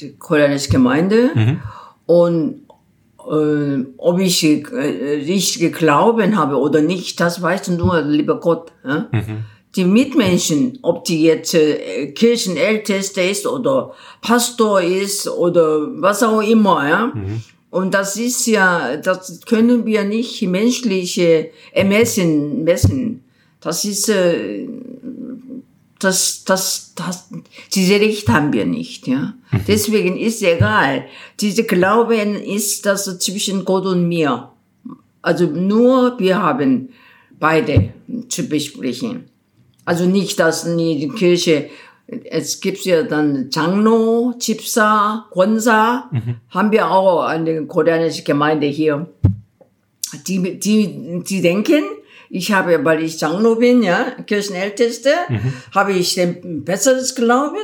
[0.00, 1.60] die koreanische Gemeinde mhm.
[2.06, 2.60] und
[3.18, 4.62] äh, ob ich äh,
[5.26, 8.70] richtig Glauben habe oder nicht, das weiß nur lieber Gott.
[8.84, 9.08] Ja?
[9.10, 9.44] Mhm
[9.76, 16.88] die Mitmenschen, ob die jetzt äh, Kirchenältester ist oder Pastor ist oder was auch immer,
[16.88, 17.06] ja.
[17.14, 17.42] Mhm.
[17.70, 23.24] Und das ist ja, das können wir nicht menschliche ermessen, messen.
[23.60, 24.68] Das ist, äh,
[25.98, 27.30] das, das, das,
[27.74, 29.34] diese Recht haben wir nicht, ja.
[29.66, 31.06] Deswegen ist egal.
[31.40, 34.50] Diese Glauben ist das zwischen Gott und mir.
[35.22, 36.90] Also nur wir haben
[37.40, 37.92] beide
[38.28, 39.24] zu besprechen.
[39.84, 41.70] Also nicht, dass die Kirche,
[42.06, 46.36] es gibt ja dann Changno, Chipsa, Gwonsa, mhm.
[46.50, 49.06] haben wir auch eine koreanische Gemeinde hier.
[50.26, 51.82] Die, die, die denken,
[52.30, 55.52] ich habe, weil ich Changno bin, ja, Kirchenälteste, mhm.
[55.74, 57.58] habe ich ein besseres Glauben.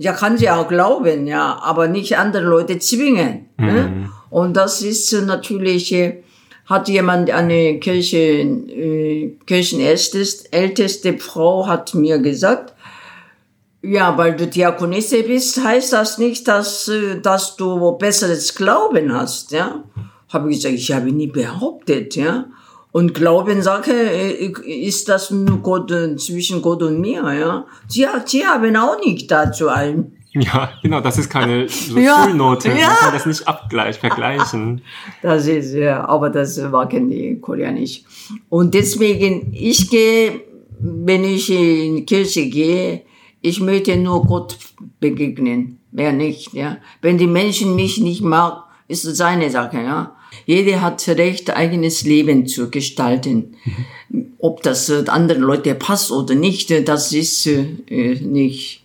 [0.00, 3.46] Ja, kann sie auch glauben, ja, aber nicht andere Leute zwingen.
[3.56, 3.66] Mhm.
[3.66, 4.10] Ne?
[4.30, 6.22] Und das ist natürlich, äh,
[6.68, 12.74] hat jemand, eine Kirche, äh, Kirchenälteste älteste Frau hat mir gesagt,
[13.80, 19.52] ja, weil du Diakonisse bist, heißt das nicht, dass, äh, dass du besseres Glauben hast,
[19.52, 19.82] ja.
[20.28, 22.46] Habe ich gesagt, ich habe nie behauptet, ja.
[22.92, 27.64] Und Glaubenssache äh, ist das nur Gott, äh, zwischen Gott und mir, ja.
[27.86, 30.17] Sie, sie haben auch nicht dazu ein.
[30.52, 32.68] Ja, genau, das ist keine so ja, Schulnote.
[32.68, 32.74] Ja.
[32.74, 34.82] Man kann das nicht abgleichen, vergleichen.
[35.22, 38.02] Das ist, ja, aber das war kein Koreanisch.
[38.48, 40.42] Und deswegen, ich gehe,
[40.78, 43.02] wenn ich in die Kirche gehe,
[43.40, 44.58] ich möchte nur Gott
[45.00, 46.78] begegnen, mehr nicht, ja.
[47.02, 50.14] Wenn die Menschen mich nicht mag, ist es seine Sache, ja.
[50.46, 53.56] Jeder hat Recht, eigenes Leben zu gestalten.
[54.38, 58.82] Ob das anderen Leute passt oder nicht, das ist äh, nicht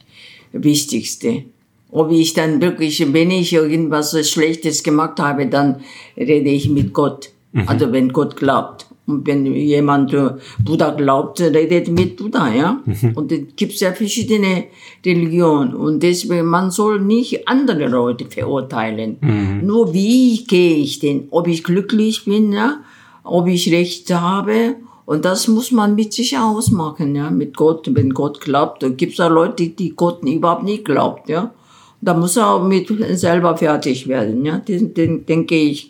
[0.53, 1.43] Wichtigste.
[1.91, 5.81] Ob ich dann wirklich, wenn ich irgendwas Schlechtes gemacht habe, dann
[6.17, 7.29] rede ich mit Gott.
[7.51, 7.67] Mhm.
[7.67, 8.87] Also wenn Gott glaubt.
[9.05, 10.29] Und wenn jemand äh,
[10.63, 12.81] Buddha glaubt, redet mit Buddha, ja.
[12.85, 13.11] Mhm.
[13.15, 14.65] Und es gibt ja verschiedene
[15.05, 15.75] Religionen.
[15.75, 19.17] Und deswegen, man soll nicht andere Leute verurteilen.
[19.19, 19.67] Mhm.
[19.67, 21.27] Nur wie gehe ich denn?
[21.31, 22.77] Ob ich glücklich bin, ja.
[23.23, 24.77] Ob ich Recht habe.
[25.05, 27.29] Und das muss man mit sich ausmachen, ja.
[27.29, 27.89] Mit Gott.
[27.93, 31.53] Wenn Gott glaubt, da gibt es auch Leute, die Gott überhaupt nicht glaubt, ja.
[32.01, 34.57] Da muss er auch mit selber fertig werden, ja.
[34.57, 35.89] Den, den denke ich.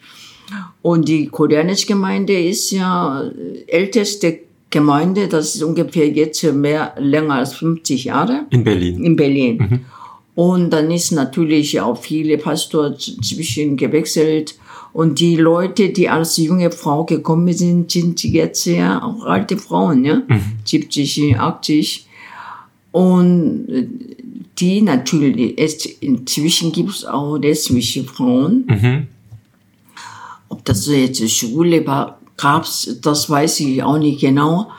[0.81, 3.23] Und die koreanische Gemeinde ist ja
[3.67, 8.47] älteste Gemeinde, das ist ungefähr jetzt mehr, länger als 50 Jahre.
[8.49, 9.03] In Berlin.
[9.03, 9.57] In Berlin.
[9.57, 9.79] Mhm.
[10.35, 14.55] Und dann ist natürlich auch viele Pastor zwischen gewechselt.
[14.93, 20.05] Und die Leute, die als junge Frau gekommen sind, sind jetzt ja auch alte Frauen,
[20.05, 20.21] ja.
[20.27, 20.41] Mhm.
[20.63, 22.07] 70, 80.
[22.91, 23.65] Und
[24.59, 28.65] die natürlich, es, inzwischen gibt es auch lesbische Frauen.
[28.67, 29.07] Mhm.
[30.49, 34.69] Ob das jetzt Schule war, gab's, das weiß ich auch nicht genau.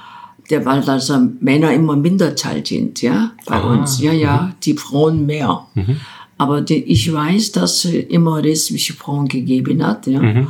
[0.51, 3.99] Der, weil das Männer immer Minderzahl sind, ja, bei ah, uns.
[3.99, 4.53] Ja, ja, mhm.
[4.63, 5.67] die Frauen mehr.
[5.75, 5.97] Mhm.
[6.37, 10.21] Aber die, ich weiß, dass es immer lesbische Frauen gegeben hat, ja.
[10.21, 10.49] Mhm.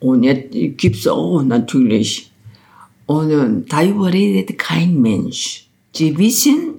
[0.00, 2.30] Und jetzt gibt's auch natürlich.
[3.06, 5.66] Und äh, darüber redet kein Mensch.
[5.92, 6.74] Sie wissen,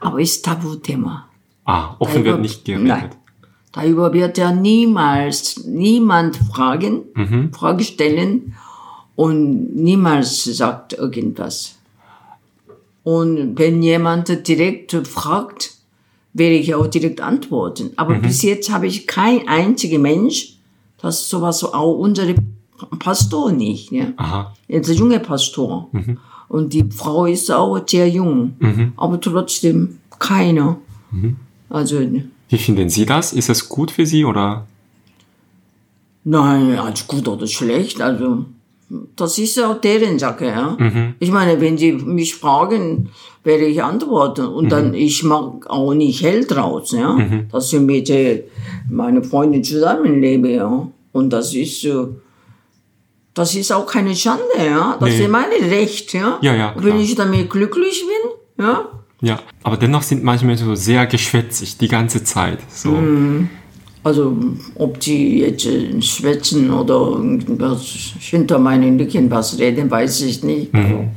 [0.00, 1.28] aber es ist Tabuthema.
[1.64, 2.86] Ah, offen darüber, wird nicht geredet.
[2.86, 3.10] Nein.
[3.72, 7.52] Darüber wird ja niemals niemand fragen, mhm.
[7.52, 8.54] Frage stellen
[9.14, 11.76] und niemals sagt irgendwas.
[13.04, 15.74] Und wenn jemand direkt fragt,
[16.32, 17.90] werde ich auch direkt antworten.
[17.96, 18.22] Aber mhm.
[18.22, 20.56] bis jetzt habe ich kein einziger Mensch,
[21.00, 22.34] das sowas auch unsere
[22.98, 23.92] Pastor nicht.
[23.92, 24.06] Ja.
[24.16, 24.54] Aha.
[24.68, 25.88] Jetzt der junge Pastor.
[25.92, 26.18] Mhm.
[26.48, 28.54] Und die Frau ist auch sehr jung.
[28.58, 28.92] Mhm.
[28.96, 30.78] Aber trotzdem keiner.
[31.10, 31.36] Mhm.
[31.68, 32.00] Also
[32.50, 33.32] wie finden Sie das?
[33.32, 34.66] Ist es gut für Sie oder?
[36.24, 38.00] Nein, als gut oder schlecht.
[38.02, 38.44] Also,
[39.16, 40.76] das ist ja auch deren Sache, ja.
[40.78, 41.14] Mhm.
[41.20, 43.10] Ich meine, wenn Sie mich fragen,
[43.44, 44.46] werde ich antworten.
[44.46, 44.68] Und mhm.
[44.68, 47.12] dann, ich mag auch nicht hell draus, ja.
[47.12, 47.48] Mhm.
[47.50, 48.44] Dass ich mit äh,
[48.88, 50.88] meinen Freunden zusammenlebe, ja.
[51.12, 52.06] Und das ist, äh,
[53.34, 54.96] das ist auch keine Schande, ja.
[54.98, 55.22] Das nee.
[55.22, 56.38] ist mein Recht, ja.
[56.42, 56.74] Ja, ja.
[56.76, 58.86] Wenn ich damit glücklich bin, ja
[59.22, 62.58] ja, aber dennoch sind manchmal so sehr geschwätzig die ganze Zeit.
[62.70, 62.92] So.
[62.92, 63.50] Mhm.
[64.02, 64.36] Also
[64.76, 70.72] ob die jetzt äh, schwätzen oder irgendwas hinter meinen Rücken was reden, weiß ich nicht.
[70.72, 71.10] Mhm.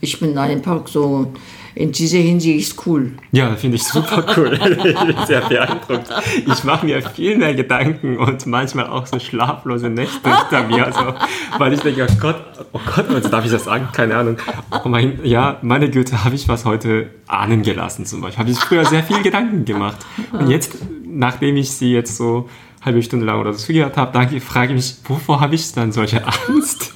[0.00, 1.32] Ich bin einfach so
[1.74, 3.12] in dieser Hinsicht cool.
[3.30, 4.58] Ja, finde ich super cool.
[4.84, 6.08] ich bin sehr beeindruckt.
[6.46, 10.86] Ich mache mir viel mehr Gedanken und manchmal auch so schlaflose Nächte hinter mir.
[10.86, 11.14] Also,
[11.58, 12.36] weil ich denke, oh Gott,
[12.72, 13.88] oh Gott, also darf ich das sagen?
[13.92, 14.36] Keine Ahnung.
[14.84, 18.40] Oh mein, ja, meine Güte, habe ich was heute ahnen gelassen zum Beispiel.
[18.40, 19.98] Habe ich früher sehr viel Gedanken gemacht.
[20.32, 20.76] Und jetzt,
[21.12, 22.48] nachdem ich sie jetzt so
[22.80, 25.92] halbe Stunde lang oder so zugehört habe, danke, frage ich mich, wovor habe ich dann
[25.92, 26.92] solche Angst?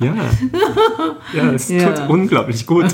[0.00, 0.14] Ja,
[1.32, 1.92] ja es ja.
[1.92, 2.92] tut unglaublich gut.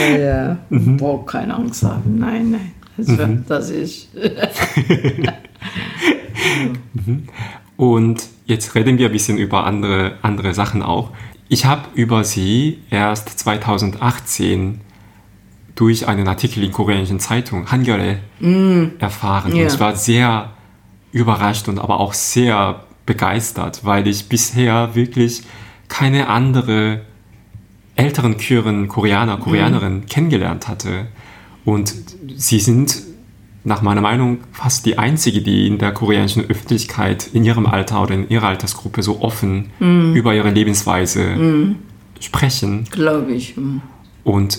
[0.00, 0.58] ja, ja.
[0.70, 0.96] Mhm.
[0.96, 2.18] Braucht keine Angst haben.
[2.18, 2.72] Nein, nein.
[2.96, 3.44] Das, mhm.
[3.46, 4.08] das ist.
[6.94, 7.28] mhm.
[7.76, 11.10] Und jetzt reden wir ein bisschen über andere, andere Sachen auch.
[11.48, 14.80] Ich habe über sie erst 2018
[15.78, 18.18] durch einen Artikel in koreanischen Zeitung Hangare
[18.98, 19.54] erfahren.
[19.54, 19.62] Ja.
[19.62, 20.50] Und ich war sehr
[21.12, 25.42] überrascht und aber auch sehr begeistert, weil ich bisher wirklich
[25.86, 27.02] keine andere
[27.94, 31.06] älteren Küren Koreaner, Koreanerin kennengelernt hatte.
[31.64, 31.94] Und
[32.36, 33.00] sie sind
[33.62, 38.14] nach meiner Meinung fast die einzige, die in der koreanischen Öffentlichkeit in ihrem Alter oder
[38.14, 41.76] in ihrer Altersgruppe so offen über ihre Lebensweise
[42.18, 42.84] sprechen.
[42.90, 43.54] Glaube ich.
[43.54, 43.80] hm.
[44.24, 44.58] Und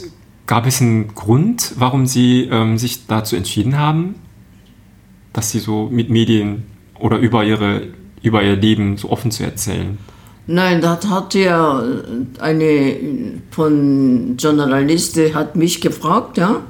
[0.50, 4.16] gab es einen Grund, warum Sie ähm, sich dazu entschieden haben,
[5.32, 6.64] dass Sie so mit Medien
[7.00, 7.84] oder über, ihre,
[8.24, 10.00] über Ihr Leben so offen zu erzählen?
[10.48, 11.84] Nein, das hat ja
[12.40, 12.96] eine
[13.52, 16.64] von Journalisten hat mich gefragt, ja,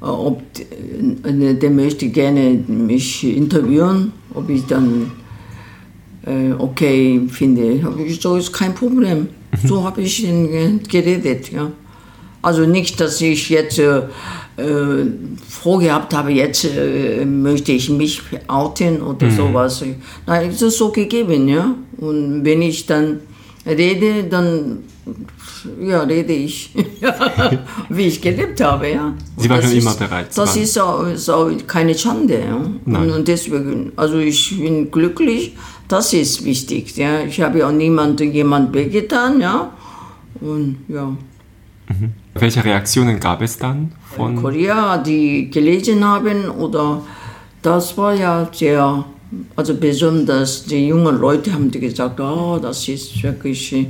[0.00, 0.42] ob
[1.24, 5.10] äh, der möchte gerne mich interviewen, ob ich dann
[6.24, 7.82] äh, okay finde.
[7.82, 9.30] Hab ich so ist kein Problem.
[9.64, 10.24] So habe ich
[10.88, 11.72] geredet, ja.
[12.46, 14.02] Also nicht, dass ich jetzt äh,
[14.56, 15.06] äh,
[15.48, 19.82] vorgehabt habe, jetzt äh, möchte ich mich outen oder sowas.
[20.28, 21.74] Nein, es ist so gegeben, ja.
[21.96, 23.18] Und wenn ich dann
[23.66, 24.84] rede, dann
[25.80, 26.70] ja, rede ich,
[27.88, 29.12] wie ich gelebt habe, ja.
[29.36, 32.60] Sie waren schon immer bereit, Das ist auch, ist auch keine Schande, ja.
[32.84, 33.02] Nein.
[33.02, 35.56] Und, und deswegen, also ich bin glücklich,
[35.88, 37.22] das ist wichtig, ja.
[37.22, 39.72] Ich habe ja auch niemandem jemand wehgetan, ja.
[40.40, 41.12] Und ja.
[42.34, 47.02] Welche Reaktionen gab es dann von Korea, die gelesen haben, oder
[47.62, 49.04] das war ja sehr,
[49.54, 53.86] also besonders die jungen Leute haben die gesagt, oh, das ist wirklich äh,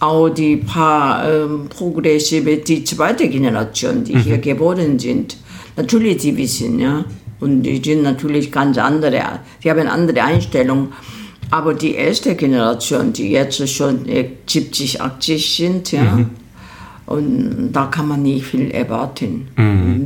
[0.00, 5.36] auch die paar ähm, progressive, die zweite Generation, die hier geboren sind.
[5.76, 7.04] Natürlich, die wissen, ja.
[7.38, 10.92] Und die sind natürlich ganz andere, die haben eine andere Einstellung.
[11.50, 16.18] Aber die erste Generation, die jetzt schon äh, 70, 80 sind, ja,
[17.10, 19.48] und da kann man nicht viel erwarten.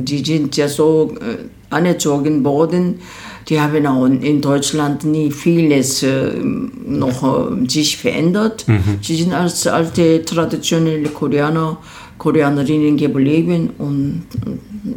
[0.05, 2.99] Die sind ja so äh, anerzogen worden.
[3.47, 8.65] Die haben auch in Deutschland nie vieles äh, noch äh, sich verändert.
[9.01, 11.77] Sie sind als alte traditionelle Koreaner,
[12.17, 14.23] Koreanerinnen geblieben und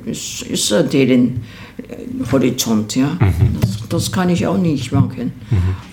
[0.07, 1.43] äh, es ist deren
[1.77, 2.97] äh, Horizont.
[2.97, 3.19] Ja.
[3.61, 5.33] Das, das kann ich auch nicht machen.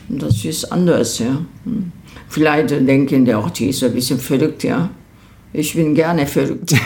[0.08, 1.19] Das ist anders.
[1.19, 1.41] Ja.
[1.65, 1.91] Hm.
[2.30, 4.63] Vielleicht denken die auch, die ist ein bisschen verrückt.
[4.63, 4.89] Ja.
[5.58, 6.74] Ich bin gerne verrückt.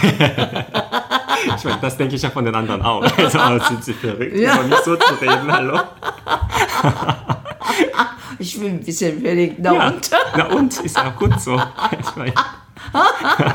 [1.55, 3.01] Ich meine, das denke ich ja von den anderen auch.
[3.17, 4.55] Also, oh, sind sie verrückt, Ja.
[4.55, 5.79] über mich so zu reden, hallo?
[8.39, 9.55] Ich bin ein bisschen verrückt.
[9.57, 9.87] Na Ja.
[9.87, 10.09] und?
[10.37, 11.55] Na und, ist ja auch gut so.
[11.99, 12.33] Ich meine,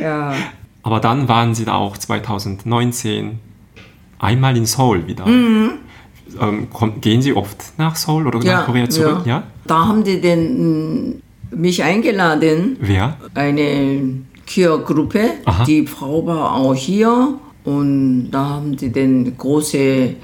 [0.00, 0.34] Ja.
[0.82, 3.38] aber dann waren sie da auch 2019
[4.18, 5.26] einmal in Seoul wieder.
[5.26, 5.78] Ähm,
[6.72, 9.22] kommt, gehen Sie oft nach Seoul oder nach Korea zurück?
[9.26, 9.44] Ja.
[9.64, 11.22] Da haben die den,
[11.54, 13.16] mich eingeladen, Wer?
[13.34, 15.20] eine Kia-Gruppe.
[15.44, 15.64] Aha.
[15.64, 17.34] Die Frau war auch hier
[17.64, 20.14] und da haben die den große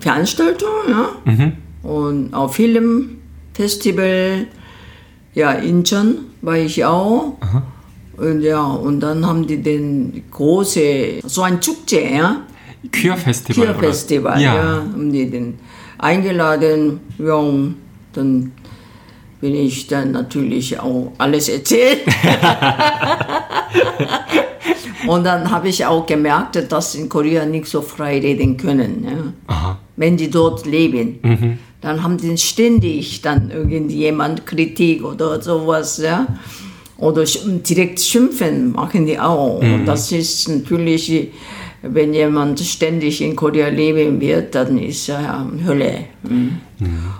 [0.00, 1.08] Veranstaltung, ja.
[1.24, 1.52] Mhm.
[1.82, 4.46] Und auch Filmfestival,
[5.34, 7.36] ja, Incheon war ich auch.
[8.16, 12.40] Und ja, und dann haben die den große, so ein Chukje, ja.
[12.90, 13.66] Kür-Festival.
[13.66, 14.54] Kür-Festival, ja.
[14.54, 14.62] ja.
[14.62, 15.58] haben die den
[15.98, 17.00] eingeladen.
[17.18, 17.42] Ja,
[18.12, 18.52] dann
[19.40, 22.00] bin ich dann natürlich auch alles erzählt.
[25.06, 29.34] und dann habe ich auch gemerkt, dass in Korea nicht so frei reden können.
[29.48, 29.78] Ja.
[29.96, 35.98] Wenn die dort leben, dann haben die ständig dann irgendjemand Kritik oder sowas.
[35.98, 36.26] Ja.
[36.98, 39.60] Oder direkt schimpfen machen die auch.
[39.60, 41.28] Und das ist natürlich,
[41.90, 46.06] wenn jemand ständig in Korea leben wird, dann ist ja Hölle.
[46.22, 46.58] Mhm.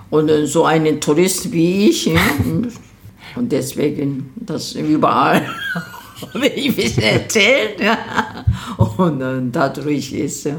[0.09, 2.19] Und äh, so ein Tourist wie ich, ja,
[3.35, 5.41] und deswegen das überall
[6.33, 7.79] habe ich bisschen erzählt.
[7.79, 7.97] Ja.
[8.97, 10.57] Und äh, dadurch ist er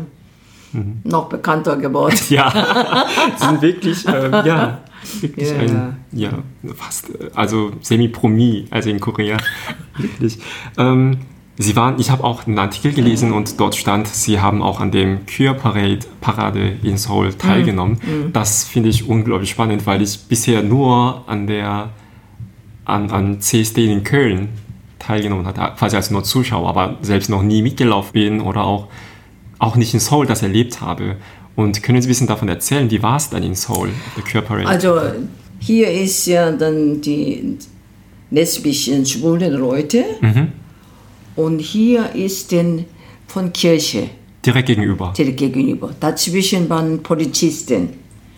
[1.04, 2.16] noch bekannter geworden.
[2.28, 4.80] Ja, sind wirklich, ähm, ja,
[5.20, 5.56] wirklich Ja.
[5.58, 6.30] ein, ja,
[6.74, 9.38] fast, äh, also semi-promi, also in Korea,
[9.96, 10.38] wirklich.
[10.76, 11.18] Ähm,
[11.58, 14.90] sie waren, ich habe auch einen Artikel gelesen und dort stand, sie haben auch an
[14.90, 17.98] dem Queer Parade, Parade in Seoul teilgenommen.
[18.32, 21.90] Das finde ich unglaublich spannend, weil ich bisher nur an der,
[22.84, 24.48] an, an CSD in Köln
[24.98, 28.88] teilgenommen hatte, quasi als nur Zuschauer, aber selbst noch nie mitgelaufen bin oder auch
[29.58, 31.16] auch nicht in Seoul das erlebt habe.
[31.56, 34.42] Und können Sie ein bisschen davon erzählen, wie war es dann in Seoul, der Queer
[34.42, 34.68] Parade?
[34.68, 35.00] Also
[35.58, 37.58] hier ist ja dann die
[38.30, 40.04] lesbischen, schwulen Leute.
[41.38, 42.84] Und hier ist dann
[43.28, 44.10] von Kirche
[44.44, 45.12] Direkt gegenüber.
[45.16, 45.94] direkt gegenüber.
[46.00, 47.90] Dazwischen waren Polizisten.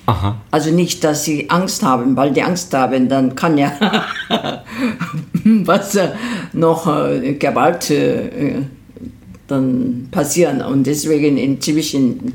[0.04, 0.36] Aha.
[0.50, 3.72] Also nicht, dass sie Angst haben, weil die Angst haben, dann kann ja
[5.64, 6.10] was äh,
[6.52, 8.64] noch äh, Gewalt äh,
[9.46, 12.34] dann passieren und deswegen inzwischen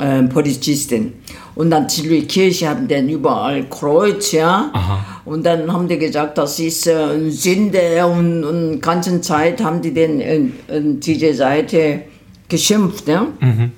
[0.00, 1.12] äh, Polizisten.
[1.54, 4.70] Und natürlich Kirche haben dann überall Kreuz, ja.
[4.72, 5.04] Aha.
[5.24, 9.92] Und dann haben die gesagt, das ist äh, Sünde und, und ganze Zeit haben die
[9.92, 12.02] dann in, in diese Seite
[12.48, 13.26] geschimpft, ja.
[13.40, 13.72] Mhm.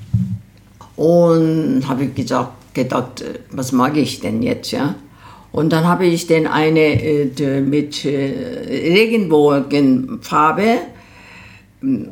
[0.96, 4.94] Und habe ich gesagt, gedacht, äh, was mag ich denn jetzt, ja?
[5.50, 8.34] Und dann habe ich dann eine äh, mit äh,
[8.68, 10.78] Regenbogenfarbe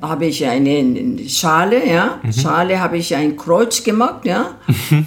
[0.01, 2.32] habe ich eine Schale, ja, mhm.
[2.32, 4.55] Schale habe ich ein Kreuz gemacht, ja,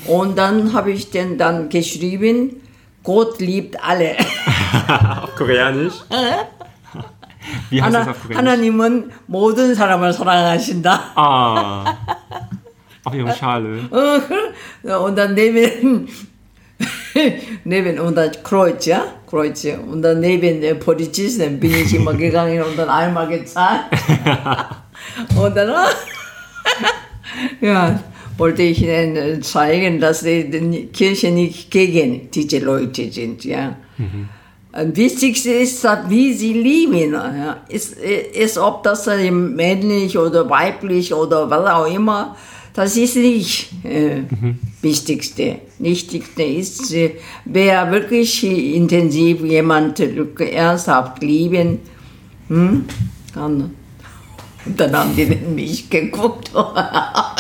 [0.07, 2.57] und dann habe ich den dann geschrieben,
[3.03, 4.17] Gott liebt alle.
[5.23, 5.95] auf Koreanisch?
[7.71, 8.39] Wie heißt 하나, das auf Koreanisch?
[8.39, 11.13] 하나님은 모든 사람을 사랑하신다.
[11.15, 11.97] Ah.
[13.05, 13.89] Auf ihre Schale.
[14.83, 16.09] und dann neben,
[17.64, 19.66] neben dann Kreuz, ja, Kreuz.
[19.66, 23.82] Und dann neben der Polizisten bin ich immer gegangen und dann einmal gezahlt.
[25.40, 25.74] und dann,
[27.62, 28.00] ja,
[28.38, 33.76] wollte ich ihnen zeigen, dass die Kirche nicht gegen diese Leute sind, ja.
[33.98, 34.30] Mhm.
[34.74, 37.14] Am wichtigsten ist, wie sie lieben.
[37.14, 37.62] Ja.
[37.70, 42.36] Ist, ist, ob das männlich oder weiblich oder was auch immer
[42.76, 44.60] das ist nicht äh, mhm.
[44.82, 45.60] Wichtigste.
[45.80, 47.16] Wichtigste ist, äh,
[47.46, 51.80] wer wirklich intensiv jemand ernsthaft lieben
[52.50, 52.86] hm,
[53.34, 53.74] kann.
[54.66, 56.52] Und dann haben die mich geguckt.
[56.56, 57.36] ah,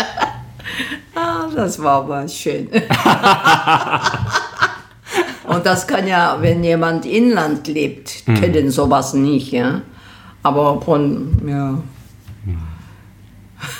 [1.53, 2.69] das war aber schön.
[5.47, 8.41] Und das kann ja, wenn jemand inland lebt, mhm.
[8.41, 9.81] können sowas nicht, ja.
[10.43, 11.77] Aber von, ja.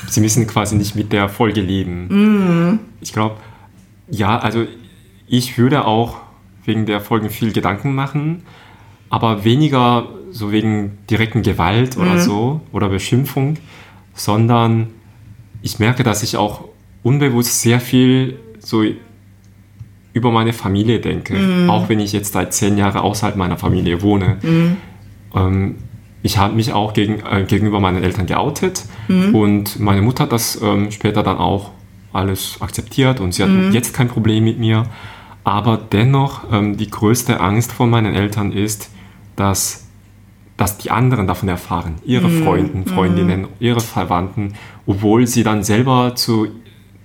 [0.08, 2.72] Sie müssen quasi nicht mit der Folge leben.
[2.72, 2.80] Mm.
[3.02, 3.38] Ich glaube,
[4.10, 4.66] ja, also
[5.28, 6.18] ich würde auch
[6.66, 8.44] wegen der Folgen viel Gedanken machen,
[9.10, 12.20] aber weniger so wegen direkten Gewalt oder mm.
[12.20, 13.58] so oder Beschimpfung,
[14.14, 14.88] sondern
[15.62, 16.66] ich merke, dass ich auch
[17.04, 18.84] unbewusst sehr viel so
[20.14, 21.70] über meine Familie denke, mm.
[21.70, 24.38] auch wenn ich jetzt seit zehn Jahren außerhalb meiner Familie wohne.
[24.42, 24.78] Mm.
[25.36, 25.76] Ähm,
[26.26, 29.36] ich habe mich auch gegen, äh, gegenüber meinen Eltern geoutet mhm.
[29.36, 31.70] und meine Mutter hat das ähm, später dann auch
[32.14, 33.72] alles akzeptiert und sie hat mhm.
[33.72, 34.88] jetzt kein Problem mit mir.
[35.44, 38.90] Aber dennoch, ähm, die größte Angst von meinen Eltern ist,
[39.36, 39.88] dass,
[40.58, 41.98] dass die anderen davon erfahren.
[42.04, 42.44] Ihre mhm.
[42.44, 43.48] Freunden, Freundinnen, mhm.
[43.60, 44.56] ihre Verwandten,
[44.88, 46.48] obwohl sie dann selber zu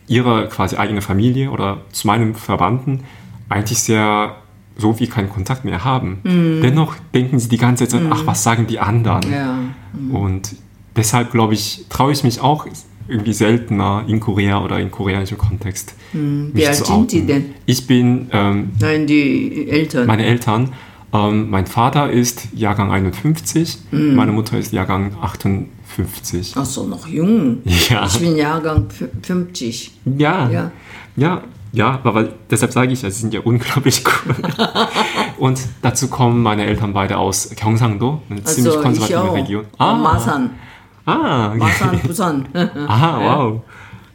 [0.07, 3.05] ihrer quasi eigenen Familie oder zu meinem Verwandten
[3.51, 4.37] eigentlich sehr
[4.81, 6.19] so wie keinen Kontakt mehr haben.
[6.25, 6.61] Mhm.
[6.63, 8.13] Dennoch denken sie die ganze Zeit, mhm.
[8.13, 9.23] ach, was sagen die anderen?
[9.31, 9.59] Ja.
[9.93, 10.15] Mhm.
[10.15, 10.55] Und
[10.97, 12.67] deshalb, glaube ich, traue ich mich auch
[13.09, 15.95] irgendwie seltener in Korea oder in koreanischem Kontext.
[16.13, 16.51] Mhm.
[16.55, 17.55] Wie alt sind die denn?
[17.67, 18.29] Ich bin...
[18.33, 20.07] Ähm, Nein, die Eltern.
[20.07, 20.73] Meine Eltern.
[21.13, 24.15] Ähm, mein Vater ist Jahrgang 51, mhm.
[24.15, 26.55] meine Mutter ist Jahrgang 58.
[26.57, 27.59] Ach so, noch jung.
[27.65, 28.07] Ja.
[28.07, 28.87] Ich bin Jahrgang
[29.23, 29.93] 50.
[30.19, 30.49] Ja.
[30.49, 30.71] Ja.
[31.17, 31.43] Ja,
[31.73, 34.35] ja, aber deshalb sage ich, sie sind ja unglaublich cool.
[35.39, 39.65] und dazu kommen meine Eltern beide aus Gyeongsangdo, eine also ziemlich konservative Region.
[39.79, 40.51] Ah, Masan.
[41.07, 42.49] Ah, Masan, Busan.
[42.89, 43.63] ah, wow.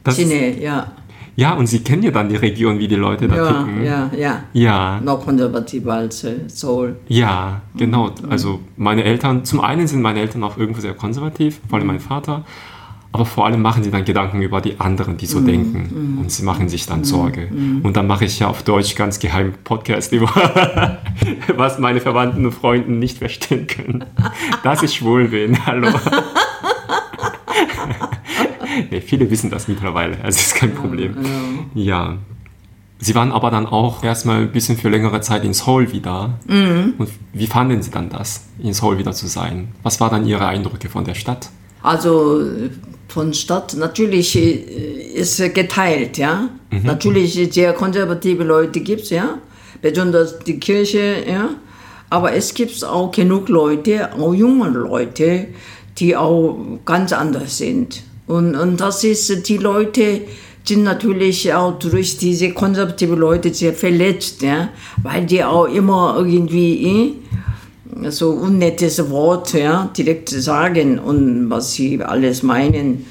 [0.03, 0.91] Das Chine, ja.
[1.37, 3.83] Ja, und Sie kennen ja dann die Region, wie die Leute da ja, ticken.
[3.83, 4.43] Ja, ja.
[4.53, 5.01] Ja.
[5.01, 6.95] Noch konservativer als äh, Seoul.
[7.09, 8.07] Ja, genau.
[8.07, 8.31] Mhm.
[8.31, 11.99] Also meine Eltern, zum einen sind meine Eltern auch irgendwo sehr konservativ, vor allem mein
[11.99, 12.45] Vater
[13.15, 16.15] aber vor allem machen sie dann Gedanken über die anderen, die so mm, denken.
[16.15, 17.47] Mm, und sie machen sich dann mm, Sorge.
[17.49, 17.79] Mm.
[17.81, 20.27] Und dann mache ich ja auf Deutsch ganz geheim Podcast über,
[21.55, 24.03] was meine Verwandten und Freunde nicht verstehen können.
[24.63, 25.65] Dass ich schwul bin.
[25.65, 25.87] Hallo.
[28.91, 31.15] nee, viele wissen das mittlerweile, also ist kein Problem.
[31.73, 32.17] Ja.
[32.97, 36.37] Sie waren aber dann auch erstmal ein bisschen für längere Zeit in Seoul wieder.
[36.47, 36.95] Mm.
[36.97, 39.69] Und wie fanden Sie dann das, in Seoul wieder zu sein?
[39.83, 41.49] Was waren dann Ihre Eindrücke von der Stadt?
[41.85, 42.41] Also
[43.07, 44.53] von Stadt natürlich äh,
[45.13, 46.49] ist geteilt, ja.
[46.71, 46.81] Mhm.
[46.83, 49.37] Natürlich sehr konservative Leute gibt es, ja.
[49.81, 51.49] Besonders die Kirche, ja.
[52.09, 55.47] Aber es gibt auch genug Leute, auch junge Leute,
[55.97, 58.01] die auch ganz anders sind.
[58.25, 60.21] Und, und das ist, die Leute
[60.63, 64.69] sind natürlich auch durch diese konservative Leute sehr verletzt, ja.
[65.03, 67.13] Weil die auch immer irgendwie, eh,
[68.09, 73.05] so unnettes Wort ja, direkt sagen und was sie alles meinen.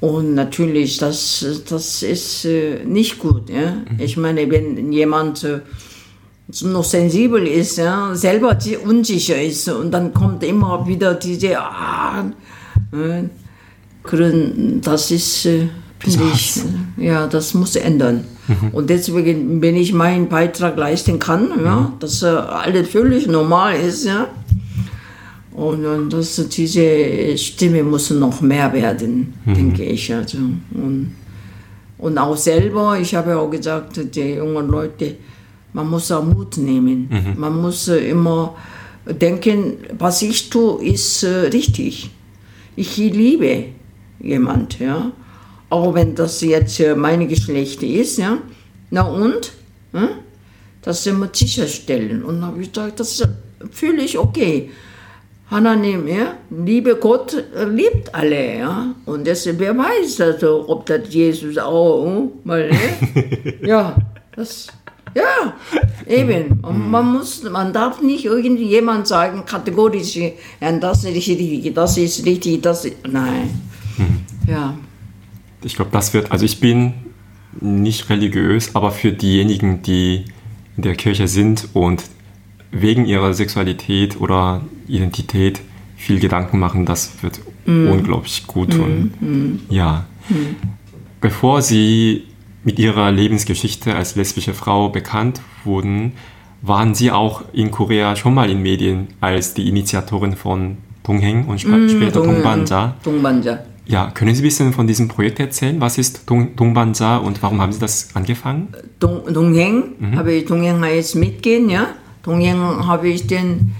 [0.00, 3.50] Und natürlich, das, das ist äh, nicht gut.
[3.50, 3.72] Ja?
[3.72, 3.98] Mhm.
[3.98, 5.60] Ich meine, wenn jemand äh,
[6.62, 12.24] noch sensibel ist, ja, selber unsicher ist und dann kommt immer wieder diese, ah,
[12.92, 13.24] äh,
[14.80, 16.62] das ist, finde ich,
[16.96, 18.24] ja, das muss ändern.
[18.48, 18.70] Mhm.
[18.72, 21.92] Und deswegen, wenn ich meinen Beitrag leisten kann, ja, mhm.
[22.00, 24.28] dass äh, alles völlig normal ist, ja.
[25.52, 29.54] Und, und das, diese Stimme muss noch mehr werden, mhm.
[29.54, 30.12] denke ich.
[30.14, 30.38] Also.
[30.38, 31.14] Und,
[31.98, 35.16] und auch selber, ich habe auch gesagt, die jungen Leute,
[35.72, 37.08] man muss auch Mut nehmen.
[37.10, 37.40] Mhm.
[37.40, 38.54] Man muss äh, immer
[39.04, 42.10] denken, was ich tue, ist äh, richtig.
[42.76, 43.64] Ich liebe
[44.20, 45.10] jemand, ja.
[45.70, 48.38] Auch wenn das jetzt äh, meine Geschlecht ist, ja.
[48.90, 49.52] Na und?
[49.92, 50.08] Ja?
[50.82, 52.24] Das immer sicherstellen.
[52.24, 53.28] Und dann habe ich gesagt, das ist
[53.70, 54.70] völlig okay.
[55.50, 58.94] Hananim, ja, liebe Gott äh, liebt alle, ja.
[59.06, 63.54] Und deshalb, wer weiß, also, ob das Jesus auch, hm, mal, ne?
[63.66, 63.96] ja,
[64.36, 64.68] das
[65.14, 65.54] ja,
[66.06, 66.60] eben.
[66.60, 72.26] Und man muss, man darf nicht irgendjemand sagen, kategorisch, ja, das ist richtig, das ist
[72.26, 73.48] richtig, das ist, nein.
[73.96, 74.20] Hm.
[74.46, 74.74] Ja.
[75.62, 76.94] Ich glaube, das wird, also ich bin
[77.60, 80.24] nicht religiös, aber für diejenigen, die
[80.76, 82.04] in der Kirche sind und
[82.70, 85.60] wegen ihrer Sexualität oder Identität
[85.96, 87.88] viel Gedanken machen, das wird mm.
[87.88, 89.12] unglaublich gut tun.
[89.20, 89.26] Mm.
[89.26, 89.60] Mm.
[89.68, 90.06] Ja.
[90.28, 90.56] Hm.
[91.20, 92.24] Bevor sie
[92.62, 96.12] mit ihrer Lebensgeschichte als lesbische Frau bekannt wurden,
[96.62, 101.64] waren sie auch in Korea schon mal in Medien als die Initiatorin von Dongheng und
[101.64, 102.96] mm, später Dong, Dongbanja.
[103.02, 103.58] Dongbanja.
[103.88, 105.80] Ja, können Sie ein bisschen von diesem Projekt erzählen?
[105.80, 108.68] Was ist Dong, Dongbanja und warum haben Sie das angefangen?
[109.00, 110.16] Dong, Dongheng, mhm.
[110.16, 111.88] habe ich Dongheng jetzt mitgehen, ja.
[112.22, 113.74] Dongheng habe ich den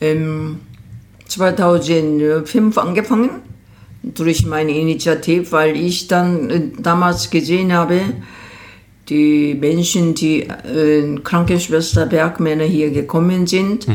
[0.00, 0.58] ähm,
[1.28, 3.30] 2005 angefangen
[4.02, 8.00] durch meine Initiative, weil ich dann äh, damals gesehen habe,
[9.08, 13.94] die Menschen, die äh, Krankenschwester Bergmänner hier gekommen sind, mhm.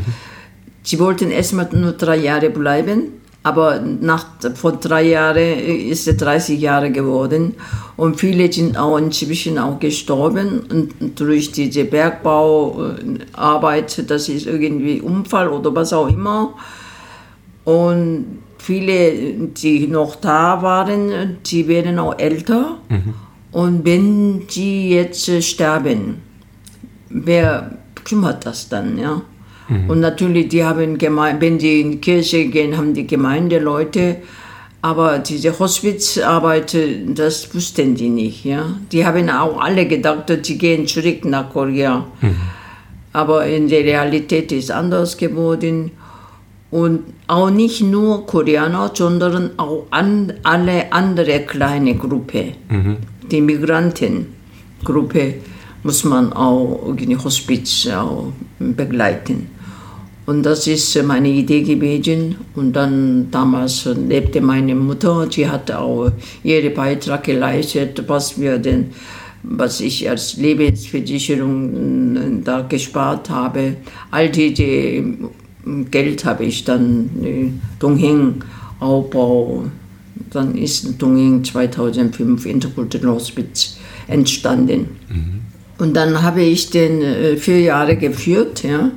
[0.82, 6.62] sie wollten erstmal nur drei Jahre bleiben, aber nach, vor drei Jahren ist es 30
[6.62, 7.56] Jahre geworden
[7.98, 15.50] und viele sind auch inzwischen auch gestorben und durch diese Bergbauarbeit, das ist irgendwie Unfall
[15.50, 16.54] oder was auch immer.
[17.64, 22.78] Und viele, die noch da waren, die werden auch älter.
[22.90, 23.14] Mhm.
[23.52, 26.22] Und wenn die jetzt sterben,
[27.10, 29.22] wer kümmert das dann, ja?
[29.72, 29.90] Mhm.
[29.90, 34.18] Und natürlich, die haben Geme wenn die in die Kirche gehen, haben die Gemeindeleute,
[34.82, 36.76] aber diese Hospizarbeit,
[37.16, 38.78] das wussten die nicht, ja?
[38.92, 42.06] Die haben auch alle gedacht, sie gehen zurück nach Korea.
[42.20, 42.36] Mhm.
[43.14, 45.92] Aber in der Realität ist anders geworden.
[46.72, 52.54] Und auch nicht nur Koreaner, sondern auch an, alle andere kleine Gruppe.
[52.70, 52.98] Mhm.
[53.30, 55.36] Die Migrantengruppe
[55.84, 59.50] muss man auch in Hospiz auch begleiten.
[60.26, 62.36] Und das ist meine Idee gewesen.
[62.56, 66.12] Und dann damals lebte meine Mutter, sie hat auch
[66.44, 68.92] ihren Beitrag geleistet, was wir denn
[69.44, 73.78] was ich als Lebensversicherung äh, da gespart habe.
[74.12, 75.04] All diese
[75.90, 77.50] Geld habe ich dann äh,
[77.80, 78.44] Dongheng
[78.80, 79.66] Aufbau,
[80.32, 84.88] dann ist Dongheng 2005 Interkulturell Hospiz entstanden.
[85.10, 85.42] Mhm.
[85.78, 88.92] Und dann habe ich den äh, vier Jahre geführt, ja.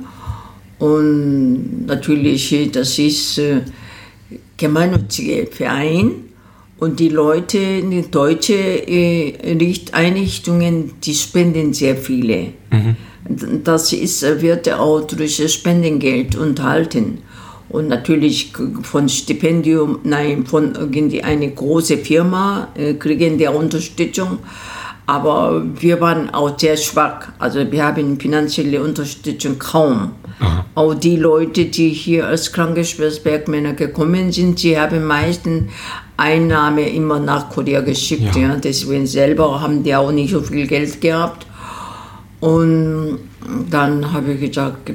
[0.79, 3.61] Und natürlich, äh, das ist äh,
[4.57, 6.11] gemeinnütziger Verein
[6.77, 12.53] und die Leute, die deutsche äh, Einrichtungen, die spenden sehr viele.
[12.71, 12.95] Mhm.
[13.63, 17.19] Das ist, wird auch durch Spendengeld unterhalten.
[17.69, 18.53] Und natürlich
[18.83, 20.75] von Stipendium, nein, von
[21.23, 24.39] eine große Firma äh, kriegen die Unterstützung.
[25.07, 27.27] Aber wir waren auch sehr schwach.
[27.37, 30.13] Also wir haben finanzielle Unterstützung kaum.
[30.39, 30.65] Aha.
[30.73, 35.71] Auch die Leute, die hier als Krankenschwesterbergmänner gekommen sind, sie haben meistens
[36.17, 38.35] Einnahme immer nach Korea geschickt.
[38.35, 38.41] Ja.
[38.41, 38.55] ja.
[38.55, 41.45] Deswegen selber haben die auch nicht so viel Geld gehabt.
[42.39, 43.19] Und
[43.69, 44.91] dann habe ich gesagt,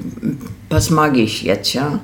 [0.69, 2.01] was mag ich jetzt, ja?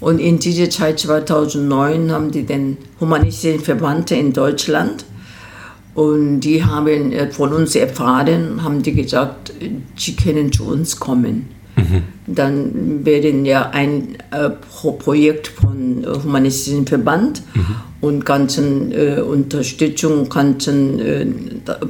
[0.00, 5.04] Und in dieser Zeit 2009 haben die den Humanistischen Verband in Deutschland
[5.94, 9.52] und die haben äh, von uns erfahren, haben die gesagt,
[9.96, 11.48] sie können zu uns kommen.
[11.76, 12.02] Mhm.
[12.26, 17.66] Dann werden ja ein äh, Projekt von Humanistischen Verband mhm.
[18.00, 21.26] und ganzen äh, Unterstützung, ganzen äh,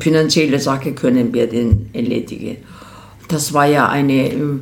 [0.01, 2.57] finanzielle Sache können wir den erledigen
[3.29, 4.59] das war ja eine äh,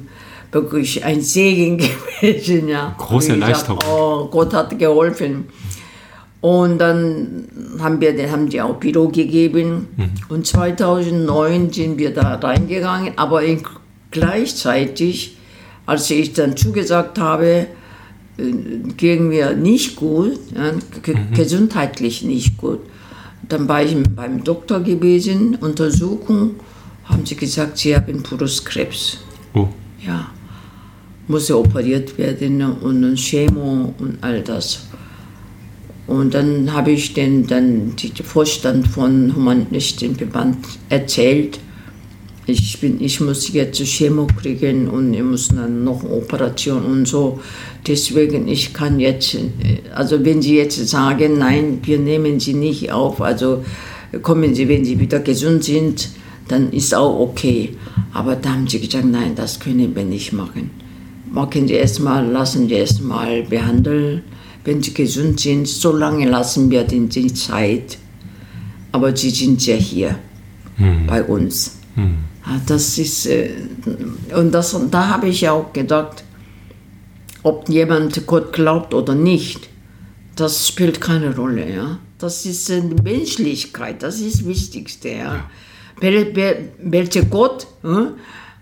[0.51, 1.79] wirklich ein Segen
[2.21, 2.69] gewesen.
[2.69, 2.95] Ja.
[2.99, 3.79] Große Erleichterung.
[3.91, 5.47] Oh, Gott hat geholfen.
[6.43, 7.45] Und dann
[7.79, 9.87] haben wir, haben die auch Büro gegeben.
[9.97, 10.11] Mhm.
[10.29, 13.43] Und 2009 sind wir da reingegangen, aber
[14.11, 15.39] gleichzeitig,
[15.87, 17.69] als ich dann zugesagt habe,
[18.39, 18.43] äh,
[18.97, 21.33] ging mir nicht gut, ja, mhm.
[21.33, 22.81] gesundheitlich nicht gut.
[23.49, 26.57] Dann war ich beim Doktor gewesen, Untersuchung
[27.05, 29.19] haben sie gesagt, sie haben Brustkrebs.
[29.55, 29.69] Oh.
[30.05, 30.27] Ja,
[31.29, 34.87] muss er operiert werden und Chemo und all das.
[36.07, 41.59] Und dann habe ich den, dann den Vorstand von Humanistischen Verband erzählt,
[42.47, 47.41] ich, bin, ich muss jetzt Chemo kriegen und ich muss dann noch Operation und so.
[47.87, 49.37] Deswegen, ich kann jetzt,
[49.95, 53.65] also wenn Sie jetzt sagen, nein, wir nehmen Sie nicht auf, also
[54.23, 56.09] kommen Sie, wenn Sie wieder gesund sind,
[56.49, 57.77] dann ist auch okay.
[58.13, 60.71] Aber da haben Sie gesagt, nein, das können wir nicht machen.
[61.31, 64.23] Machen Sie erstmal, lassen Sie erstmal behandeln.
[64.65, 67.99] Wenn Sie gesund sind, so lange lassen wir den die Zeit.
[68.93, 70.19] Aber Sie sind ja hier
[70.77, 71.07] hm.
[71.07, 71.79] bei uns.
[71.95, 72.19] Hm.
[72.67, 73.51] Das ist, äh,
[74.35, 76.25] und das, da habe ich auch gedacht,
[77.43, 79.69] ob jemand Gott glaubt oder nicht,
[80.37, 81.73] das spielt keine Rolle.
[81.73, 81.99] Ja?
[82.19, 85.09] Das ist äh, Menschlichkeit, das ist das Wichtigste.
[85.11, 85.45] Ja?
[86.01, 86.55] ja.
[86.81, 88.13] Welcher Gott, ja?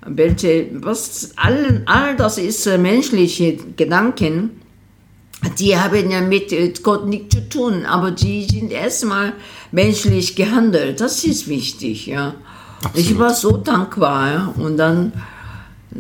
[0.07, 4.60] welche, was, all, all das ist äh, menschliche Gedanken,
[5.59, 9.33] die haben ja mit Gott nichts zu tun, aber die sind erstmal
[9.73, 12.07] menschlich gehandelt, das ist wichtig.
[12.07, 12.35] Ja?
[12.85, 12.97] Absolut.
[12.97, 14.33] Ich war so dankbar.
[14.33, 14.55] Ja?
[14.59, 15.13] Und dann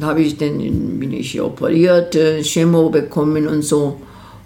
[0.00, 4.00] habe ich den, bin ich operiert, äh, Chemo bekommen und so.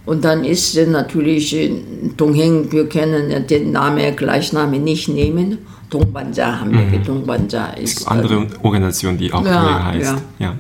[0.07, 1.73] Und dann ist natürlich äh,
[2.17, 5.59] Dongheng, wir können den Namen, Gleichname nicht nehmen.
[5.91, 7.05] Dongbanza haben wir, mhm.
[7.05, 7.91] Dongbanza ist.
[7.91, 10.17] Es gibt andere Organisationen, die auch ja, heißt.
[10.39, 10.47] Ja.
[10.47, 10.57] ja.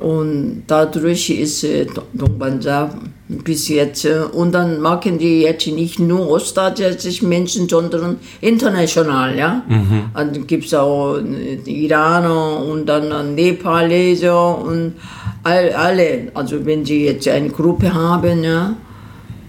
[0.00, 2.90] Und dadurch ist äh, Dongbanza
[3.28, 4.06] bis jetzt.
[4.06, 9.36] Äh, und dann machen die jetzt nicht nur ostasiatische Menschen, sondern international.
[9.36, 9.62] Ja?
[9.68, 10.04] Mhm.
[10.14, 14.94] Dann gibt es auch die Iraner und dann Nepaleser und
[15.42, 16.32] all, alle.
[16.32, 18.74] Also wenn sie jetzt eine Gruppe haben, ja.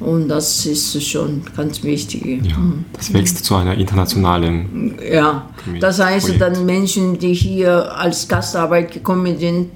[0.02, 2.44] Und das ist schon ganz wichtig.
[2.44, 2.86] Ja, mhm.
[2.94, 4.96] das wächst zu einer internationalen.
[5.10, 5.50] Ja,
[5.80, 6.42] das heißt Projekt.
[6.42, 9.70] dann Menschen, die hier als Gastarbeit gekommen sind,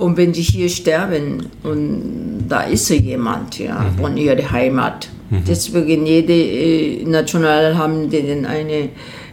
[0.00, 4.00] und wenn sie hier sterben, und da ist jemand ja, mhm.
[4.00, 5.10] von ihrer Heimat.
[5.28, 5.42] Mhm.
[5.46, 8.88] Deswegen jede äh, National haben den eine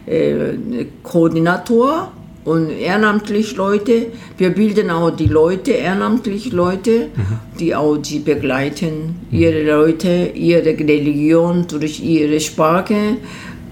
[0.06, 2.12] äh, Koordinator
[2.44, 4.08] und ehrenamtlich Leute.
[4.36, 7.58] Wir bilden auch die Leute, ehrenamtlich Leute, mhm.
[7.58, 9.38] die auch die begleiten, mhm.
[9.38, 13.16] ihre Leute, ihre Religion durch ihre Sprache.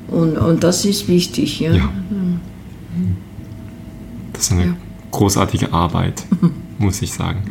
[0.09, 1.61] Und, und das ist wichtig.
[1.61, 1.75] Ja.
[1.75, 1.91] ja.
[4.33, 4.77] Das ist eine ja.
[5.11, 6.25] großartige Arbeit.
[6.79, 7.43] muss ich sagen.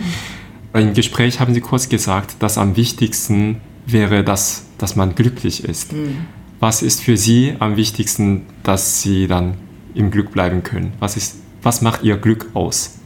[0.73, 5.93] Im Gespräch haben Sie kurz gesagt, dass am wichtigsten wäre, dass, dass man glücklich ist.
[5.93, 6.25] Mhm.
[6.59, 9.55] Was ist für Sie am wichtigsten, dass Sie dann
[9.93, 10.93] im Glück bleiben können?
[10.99, 12.99] Was, ist, was macht Ihr Glück aus?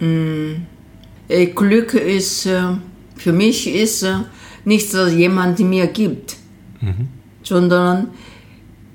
[0.00, 0.66] Mhm.
[1.54, 2.62] Glück ist, äh,
[3.16, 4.14] für mich ist äh,
[4.64, 6.36] nicht, dass jemand mir gibt,
[6.80, 7.08] mhm.
[7.42, 8.08] sondern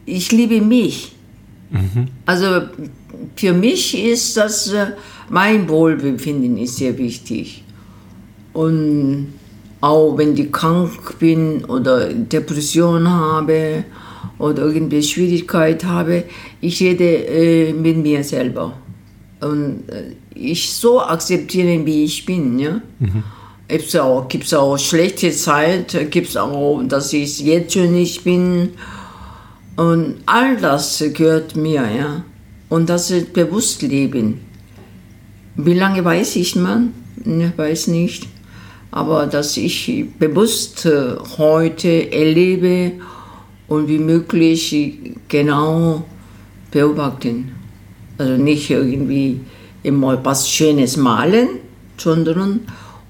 [0.05, 1.15] ich liebe mich.
[1.69, 2.07] Mhm.
[2.25, 2.67] Also
[3.35, 4.71] für mich ist das
[5.30, 7.63] mein Wohlbefinden ist sehr wichtig.
[8.53, 9.34] Und
[9.82, 13.84] auch wenn ich krank bin oder Depression habe
[14.39, 16.23] oder irgendwelche Schwierigkeit habe,
[16.61, 18.73] ich rede äh, mit mir selber.
[19.41, 22.57] Und äh, ich so akzeptieren, wie ich bin.
[22.59, 22.82] Ja?
[22.99, 23.23] Mhm.
[23.67, 28.69] Es auch, gibt auch schlechte Zeit, gibt es auch, dass ich jetzt schon nicht bin.
[29.75, 31.84] Und all das gehört mir.
[31.95, 32.23] Ja?
[32.69, 34.46] Und das ist bewusst leben.
[35.57, 36.93] Wie lange weiß ich man?
[37.25, 38.27] Ich weiß nicht.
[38.91, 42.93] Aber dass ich bewusst äh, heute erlebe
[43.67, 44.75] und wie möglich
[45.27, 46.05] genau
[46.71, 47.51] beobachten.
[48.17, 49.41] Also nicht irgendwie
[49.83, 51.49] immer was Schönes malen,
[51.97, 52.61] sondern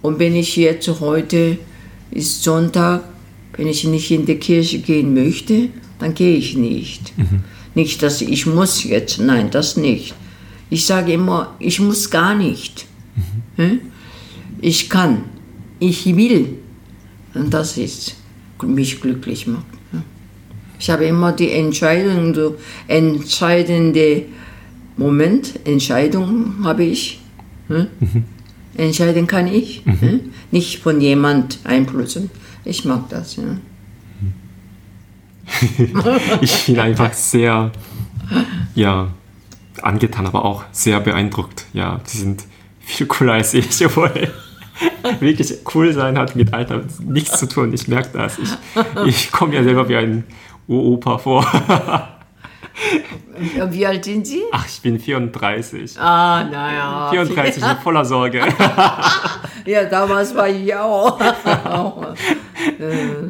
[0.01, 1.57] und wenn ich jetzt heute
[2.11, 3.03] ist Sonntag,
[3.55, 5.69] wenn ich nicht in die Kirche gehen möchte,
[5.99, 7.17] dann gehe ich nicht.
[7.17, 7.43] Mhm.
[7.75, 10.15] Nicht, dass ich muss jetzt, nein, das nicht.
[10.69, 12.85] Ich sage immer, ich muss gar nicht.
[13.57, 13.79] Mhm.
[14.61, 15.23] Ich kann,
[15.79, 16.57] ich will.
[17.33, 18.15] Und das ist
[18.63, 19.65] mich glücklich macht.
[20.79, 22.35] Ich habe immer die Entscheidung,
[22.87, 24.25] entscheidende
[24.95, 27.19] Moment, Entscheidung habe ich.
[27.67, 27.87] Mhm.
[28.75, 30.31] Entscheiden kann ich, mhm.
[30.51, 32.29] nicht von jemand einflussen.
[32.63, 33.37] Ich mag das.
[33.37, 33.43] Ja.
[36.41, 37.71] ich bin einfach sehr,
[38.75, 39.11] ja,
[39.83, 41.65] angetan, aber auch sehr beeindruckt.
[41.73, 42.43] Ja, die sind
[42.79, 44.31] viel cooler als ich, obwohl
[45.19, 47.73] wirklich cool sein hat mit Alter nichts zu tun.
[47.73, 48.37] Ich merke das.
[48.37, 48.51] Ich,
[49.05, 50.23] ich komme ja selber wie ein
[50.67, 51.45] Uropa vor.
[53.69, 54.43] Wie alt sind Sie?
[54.51, 55.99] Ach, ich bin 34.
[55.99, 57.09] Ah, naja.
[57.11, 58.41] 34 und voller Sorge.
[59.65, 61.19] ja, damals war ich auch.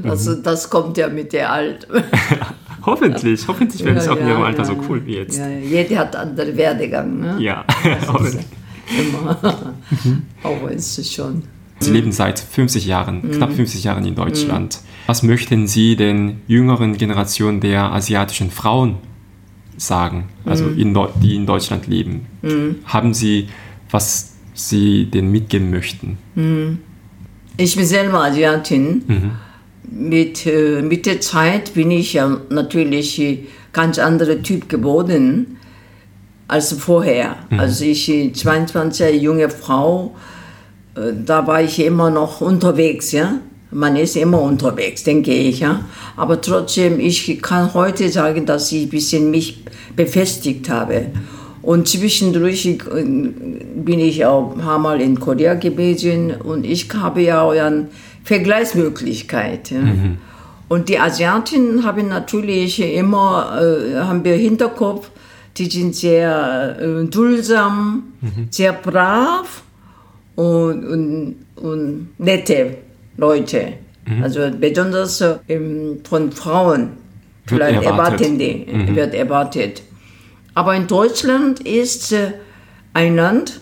[0.04, 1.88] Das, das kommt ja mit der Alt.
[2.88, 5.38] Hoffentlich, hoffentlich werden sie auch in ihrem Alter so cool wie jetzt.
[5.38, 7.20] Ja, jeder hat andere Werdegang.
[7.20, 7.36] Ne?
[7.40, 8.40] Ja, Das ist
[8.98, 9.38] immer.
[10.44, 11.44] Aber ist es schon.
[11.80, 14.80] Sie leben seit 50 Jahren, knapp 50 Jahren in Deutschland.
[15.06, 18.96] Was möchten Sie den jüngeren Generationen der asiatischen Frauen
[19.78, 22.26] sagen, also in Deu- die in Deutschland leben?
[22.86, 23.50] Haben Sie,
[23.92, 26.18] was Sie denen mitgeben möchten?
[27.58, 29.04] Ich bin selber Asiatin.
[29.90, 33.40] Mit, äh, mit der Zeit bin ich ja natürlich äh,
[33.72, 35.58] ganz anderer Typ geworden
[36.48, 37.38] als vorher.
[37.58, 40.16] Als ich äh, 22 junge Frau,
[41.26, 43.40] da war ich immer noch unterwegs, ja.
[43.70, 45.86] Man ist immer unterwegs, denke ich, ja.
[46.16, 49.64] Aber trotzdem, ich kann heute sagen, dass ich ein bisschen mich
[49.96, 51.08] befestigt habe.
[51.62, 52.64] Und zwischendurch
[52.96, 57.90] bin ich auch ein paar Mal in Korea gewesen und ich habe ja auch eine
[58.28, 59.72] Vergleichsmöglichkeit.
[59.72, 59.80] Ja.
[60.68, 65.10] Und die Asiatinnen haben natürlich immer, äh, haben wir Hinterkopf,
[65.56, 68.04] die sind sehr äh, duldsam,
[68.50, 69.64] sehr brav
[70.36, 72.78] und, und, und nette
[73.16, 73.74] Leute.
[74.22, 76.92] Also besonders äh, ähm, von Frauen
[77.46, 78.22] vielleicht erwartet.
[78.22, 79.82] erwarten die, wird erwartet.
[80.54, 82.32] Aber in Deutschland ist äh,
[82.94, 83.60] ein Land,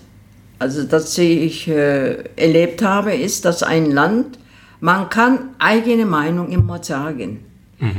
[0.58, 4.38] also das ich äh, erlebt habe, ist das ein Land,
[4.80, 7.40] man kann eigene Meinung immer sagen.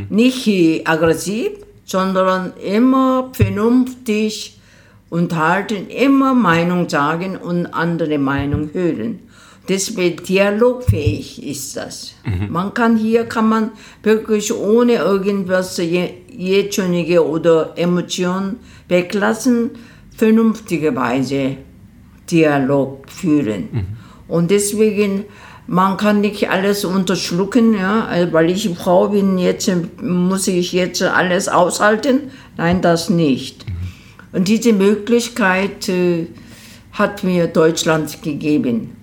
[0.09, 1.49] Nicht äh, aggressiv,
[1.85, 4.59] sondern immer vernünftig
[5.09, 9.19] unterhalten, immer Meinung sagen und andere Meinung hören.
[9.69, 12.15] Deswegen dialogfähig ist das.
[12.49, 13.71] Man kann hier kann man
[14.01, 18.57] wirklich ohne irgendwas je- Jähzornige oder Emotionen
[18.87, 19.71] weglassen,
[20.15, 21.57] vernünftige Weise
[22.31, 23.69] Dialog führen.
[24.27, 25.25] Und deswegen,
[25.67, 29.69] man kann nicht alles unterschlucken, ja, weil ich Frau bin, jetzt
[30.01, 32.31] muss ich jetzt alles aushalten.
[32.55, 33.65] Nein, das nicht.
[34.31, 36.27] Und diese Möglichkeit äh,
[36.93, 38.95] hat mir Deutschland gegeben.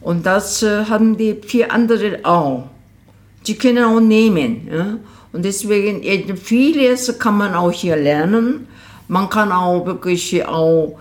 [0.00, 2.68] Und das äh, haben die vier andere auch.
[3.46, 4.68] Die können auch nehmen.
[4.72, 4.98] Ja?
[5.32, 8.68] Und deswegen, äh, vieles kann man auch hier lernen.
[9.08, 10.98] Man kann auch wirklich auch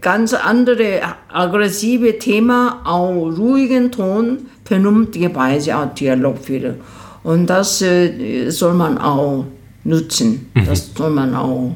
[0.00, 1.00] ganz andere
[1.32, 6.76] aggressive Thema, auch ruhigen Ton, vernünftige Weise auch Dialog führen.
[7.22, 9.46] Und das äh, soll man auch
[9.84, 10.50] nutzen.
[10.66, 11.74] Das soll man auch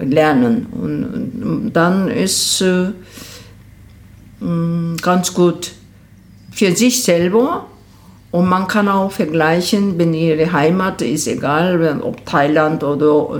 [0.00, 0.66] lernen.
[0.72, 2.92] Und, dann ist äh,
[4.40, 5.72] mh, ganz gut
[6.50, 7.66] für sich selber.
[8.36, 13.30] Und man kann auch vergleichen, wenn ihre Heimat ist, egal ob Thailand oder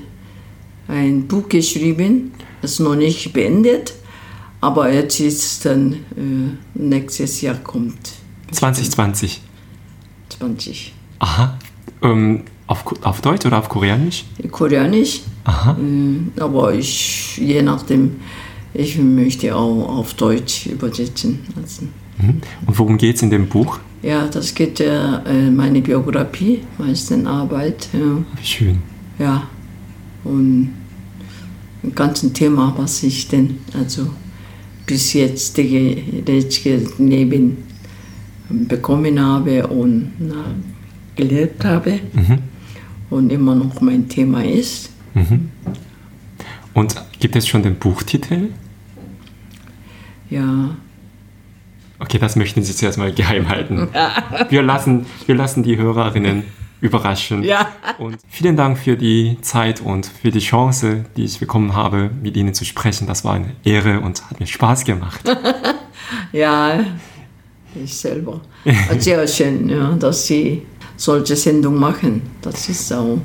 [0.87, 2.31] ein Buch geschrieben,
[2.61, 3.93] das ist noch nicht beendet,
[4.61, 5.97] aber jetzt ist dann äh,
[6.73, 8.13] nächstes Jahr kommt
[8.51, 9.41] 2020.
[10.29, 10.93] 20.
[11.19, 11.57] Aha.
[12.01, 14.23] Ähm, auf, auf Deutsch oder auf Koreanisch?
[14.51, 15.77] Koreanisch, Aha.
[15.77, 18.15] äh, aber ich je nachdem
[18.77, 21.93] Ich möchte auch auf Deutsch übersetzen lassen.
[22.17, 22.41] Mhm.
[22.65, 23.79] Und worum geht es in dem Buch?
[24.01, 26.95] Ja, das geht ja äh, meine Biografie, meine
[27.27, 27.89] Arbeit.
[27.93, 28.23] Ja.
[28.43, 28.77] Schön.
[29.17, 29.47] Ja,
[30.23, 30.73] und
[31.83, 34.09] ein ganzes Thema, was ich denn also
[34.85, 35.57] bis jetzt
[37.07, 37.57] Leben
[38.49, 40.55] bekommen habe und na,
[41.15, 42.39] gelebt habe mhm.
[43.09, 44.91] und immer noch mein Thema ist.
[45.13, 45.49] Mhm.
[46.73, 48.49] Und gibt es schon den Buchtitel?
[50.29, 50.75] Ja.
[52.05, 53.89] Okay, das möchten Sie zuerst mal geheim halten.
[54.49, 56.43] Wir lassen, wir lassen die Hörerinnen
[56.81, 57.41] überraschen.
[57.41, 57.67] Ja.
[57.97, 62.37] Und vielen Dank für die Zeit und für die Chance, die ich bekommen habe, mit
[62.37, 63.07] Ihnen zu sprechen.
[63.07, 65.21] Das war eine Ehre und hat mir Spaß gemacht.
[66.31, 66.79] ja,
[67.83, 68.39] ich selber.
[68.99, 70.61] Sehr schön, ja, dass Sie
[70.95, 72.21] solche Sendungen machen.
[72.43, 73.17] Das ist auch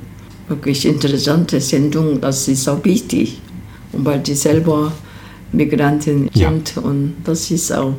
[0.48, 2.18] wirklich interessante Sendung.
[2.18, 3.42] Das ist auch wichtig.
[3.92, 4.90] Und weil die selber
[5.52, 6.82] Migranten sind ja.
[6.82, 7.94] und das ist auch,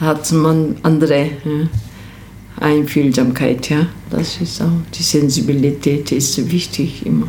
[0.00, 1.30] hat man andere
[2.60, 3.86] Einfühlsamkeit, ja.
[4.10, 7.26] Das ist auch, die Sensibilität ist wichtig immer.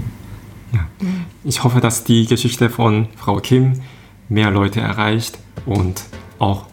[0.73, 0.87] Ja.
[1.43, 3.73] Ich hoffe, dass die Geschichte von Frau Kim
[4.29, 6.03] mehr Leute erreicht und
[6.39, 6.65] auch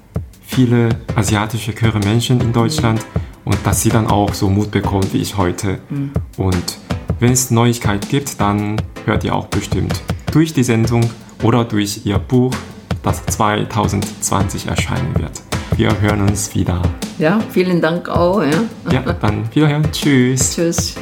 [0.42, 3.04] viele asiatische Chöre Menschen in Deutschland
[3.44, 5.78] und dass sie dann auch so Mut bekommt wie ich heute.
[5.88, 6.10] Mhm.
[6.36, 6.78] Und
[7.20, 11.08] wenn es Neuigkeiten gibt, dann hört ihr auch bestimmt durch die Sendung
[11.42, 12.54] oder durch ihr Buch,
[13.02, 15.42] das 2020 erscheinen wird.
[15.76, 16.82] Wir hören uns wieder.
[17.18, 18.42] Ja, vielen Dank auch.
[18.42, 18.50] Ja,
[18.90, 19.90] ja dann wiederhören.
[19.90, 20.54] Tschüss.
[20.54, 20.96] Tschüss.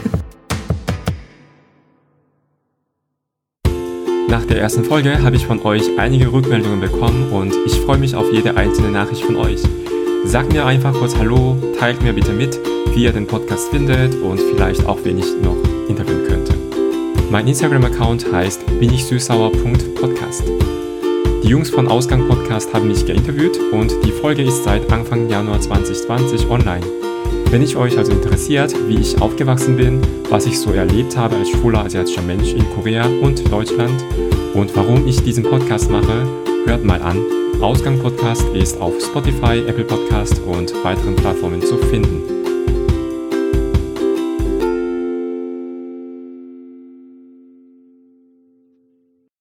[4.28, 8.14] Nach der ersten Folge habe ich von euch einige Rückmeldungen bekommen und ich freue mich
[8.14, 9.60] auf jede einzelne Nachricht von euch.
[10.24, 12.56] Sagt mir einfach kurz Hallo, teilt mir bitte mit,
[12.94, 15.56] wie ihr den Podcast findet und vielleicht auch, wen ich noch
[15.88, 16.54] interviewen könnte.
[17.30, 20.44] Mein Instagram-Account heißt binichsüßsauer.podcast.
[21.42, 25.60] Die Jungs von Ausgang Podcast haben mich geinterviewt und die Folge ist seit Anfang Januar
[25.60, 26.84] 2020 online.
[27.50, 31.48] Wenn ich euch also interessiert, wie ich aufgewachsen bin, was ich so erlebt habe als
[31.48, 34.04] schwuler asiatischer Mensch in Korea und Deutschland
[34.54, 36.26] und warum ich diesen Podcast mache,
[36.66, 37.22] hört mal an.
[37.62, 42.49] Ausgang Podcast ist auf Spotify, Apple Podcast und weiteren Plattformen zu finden.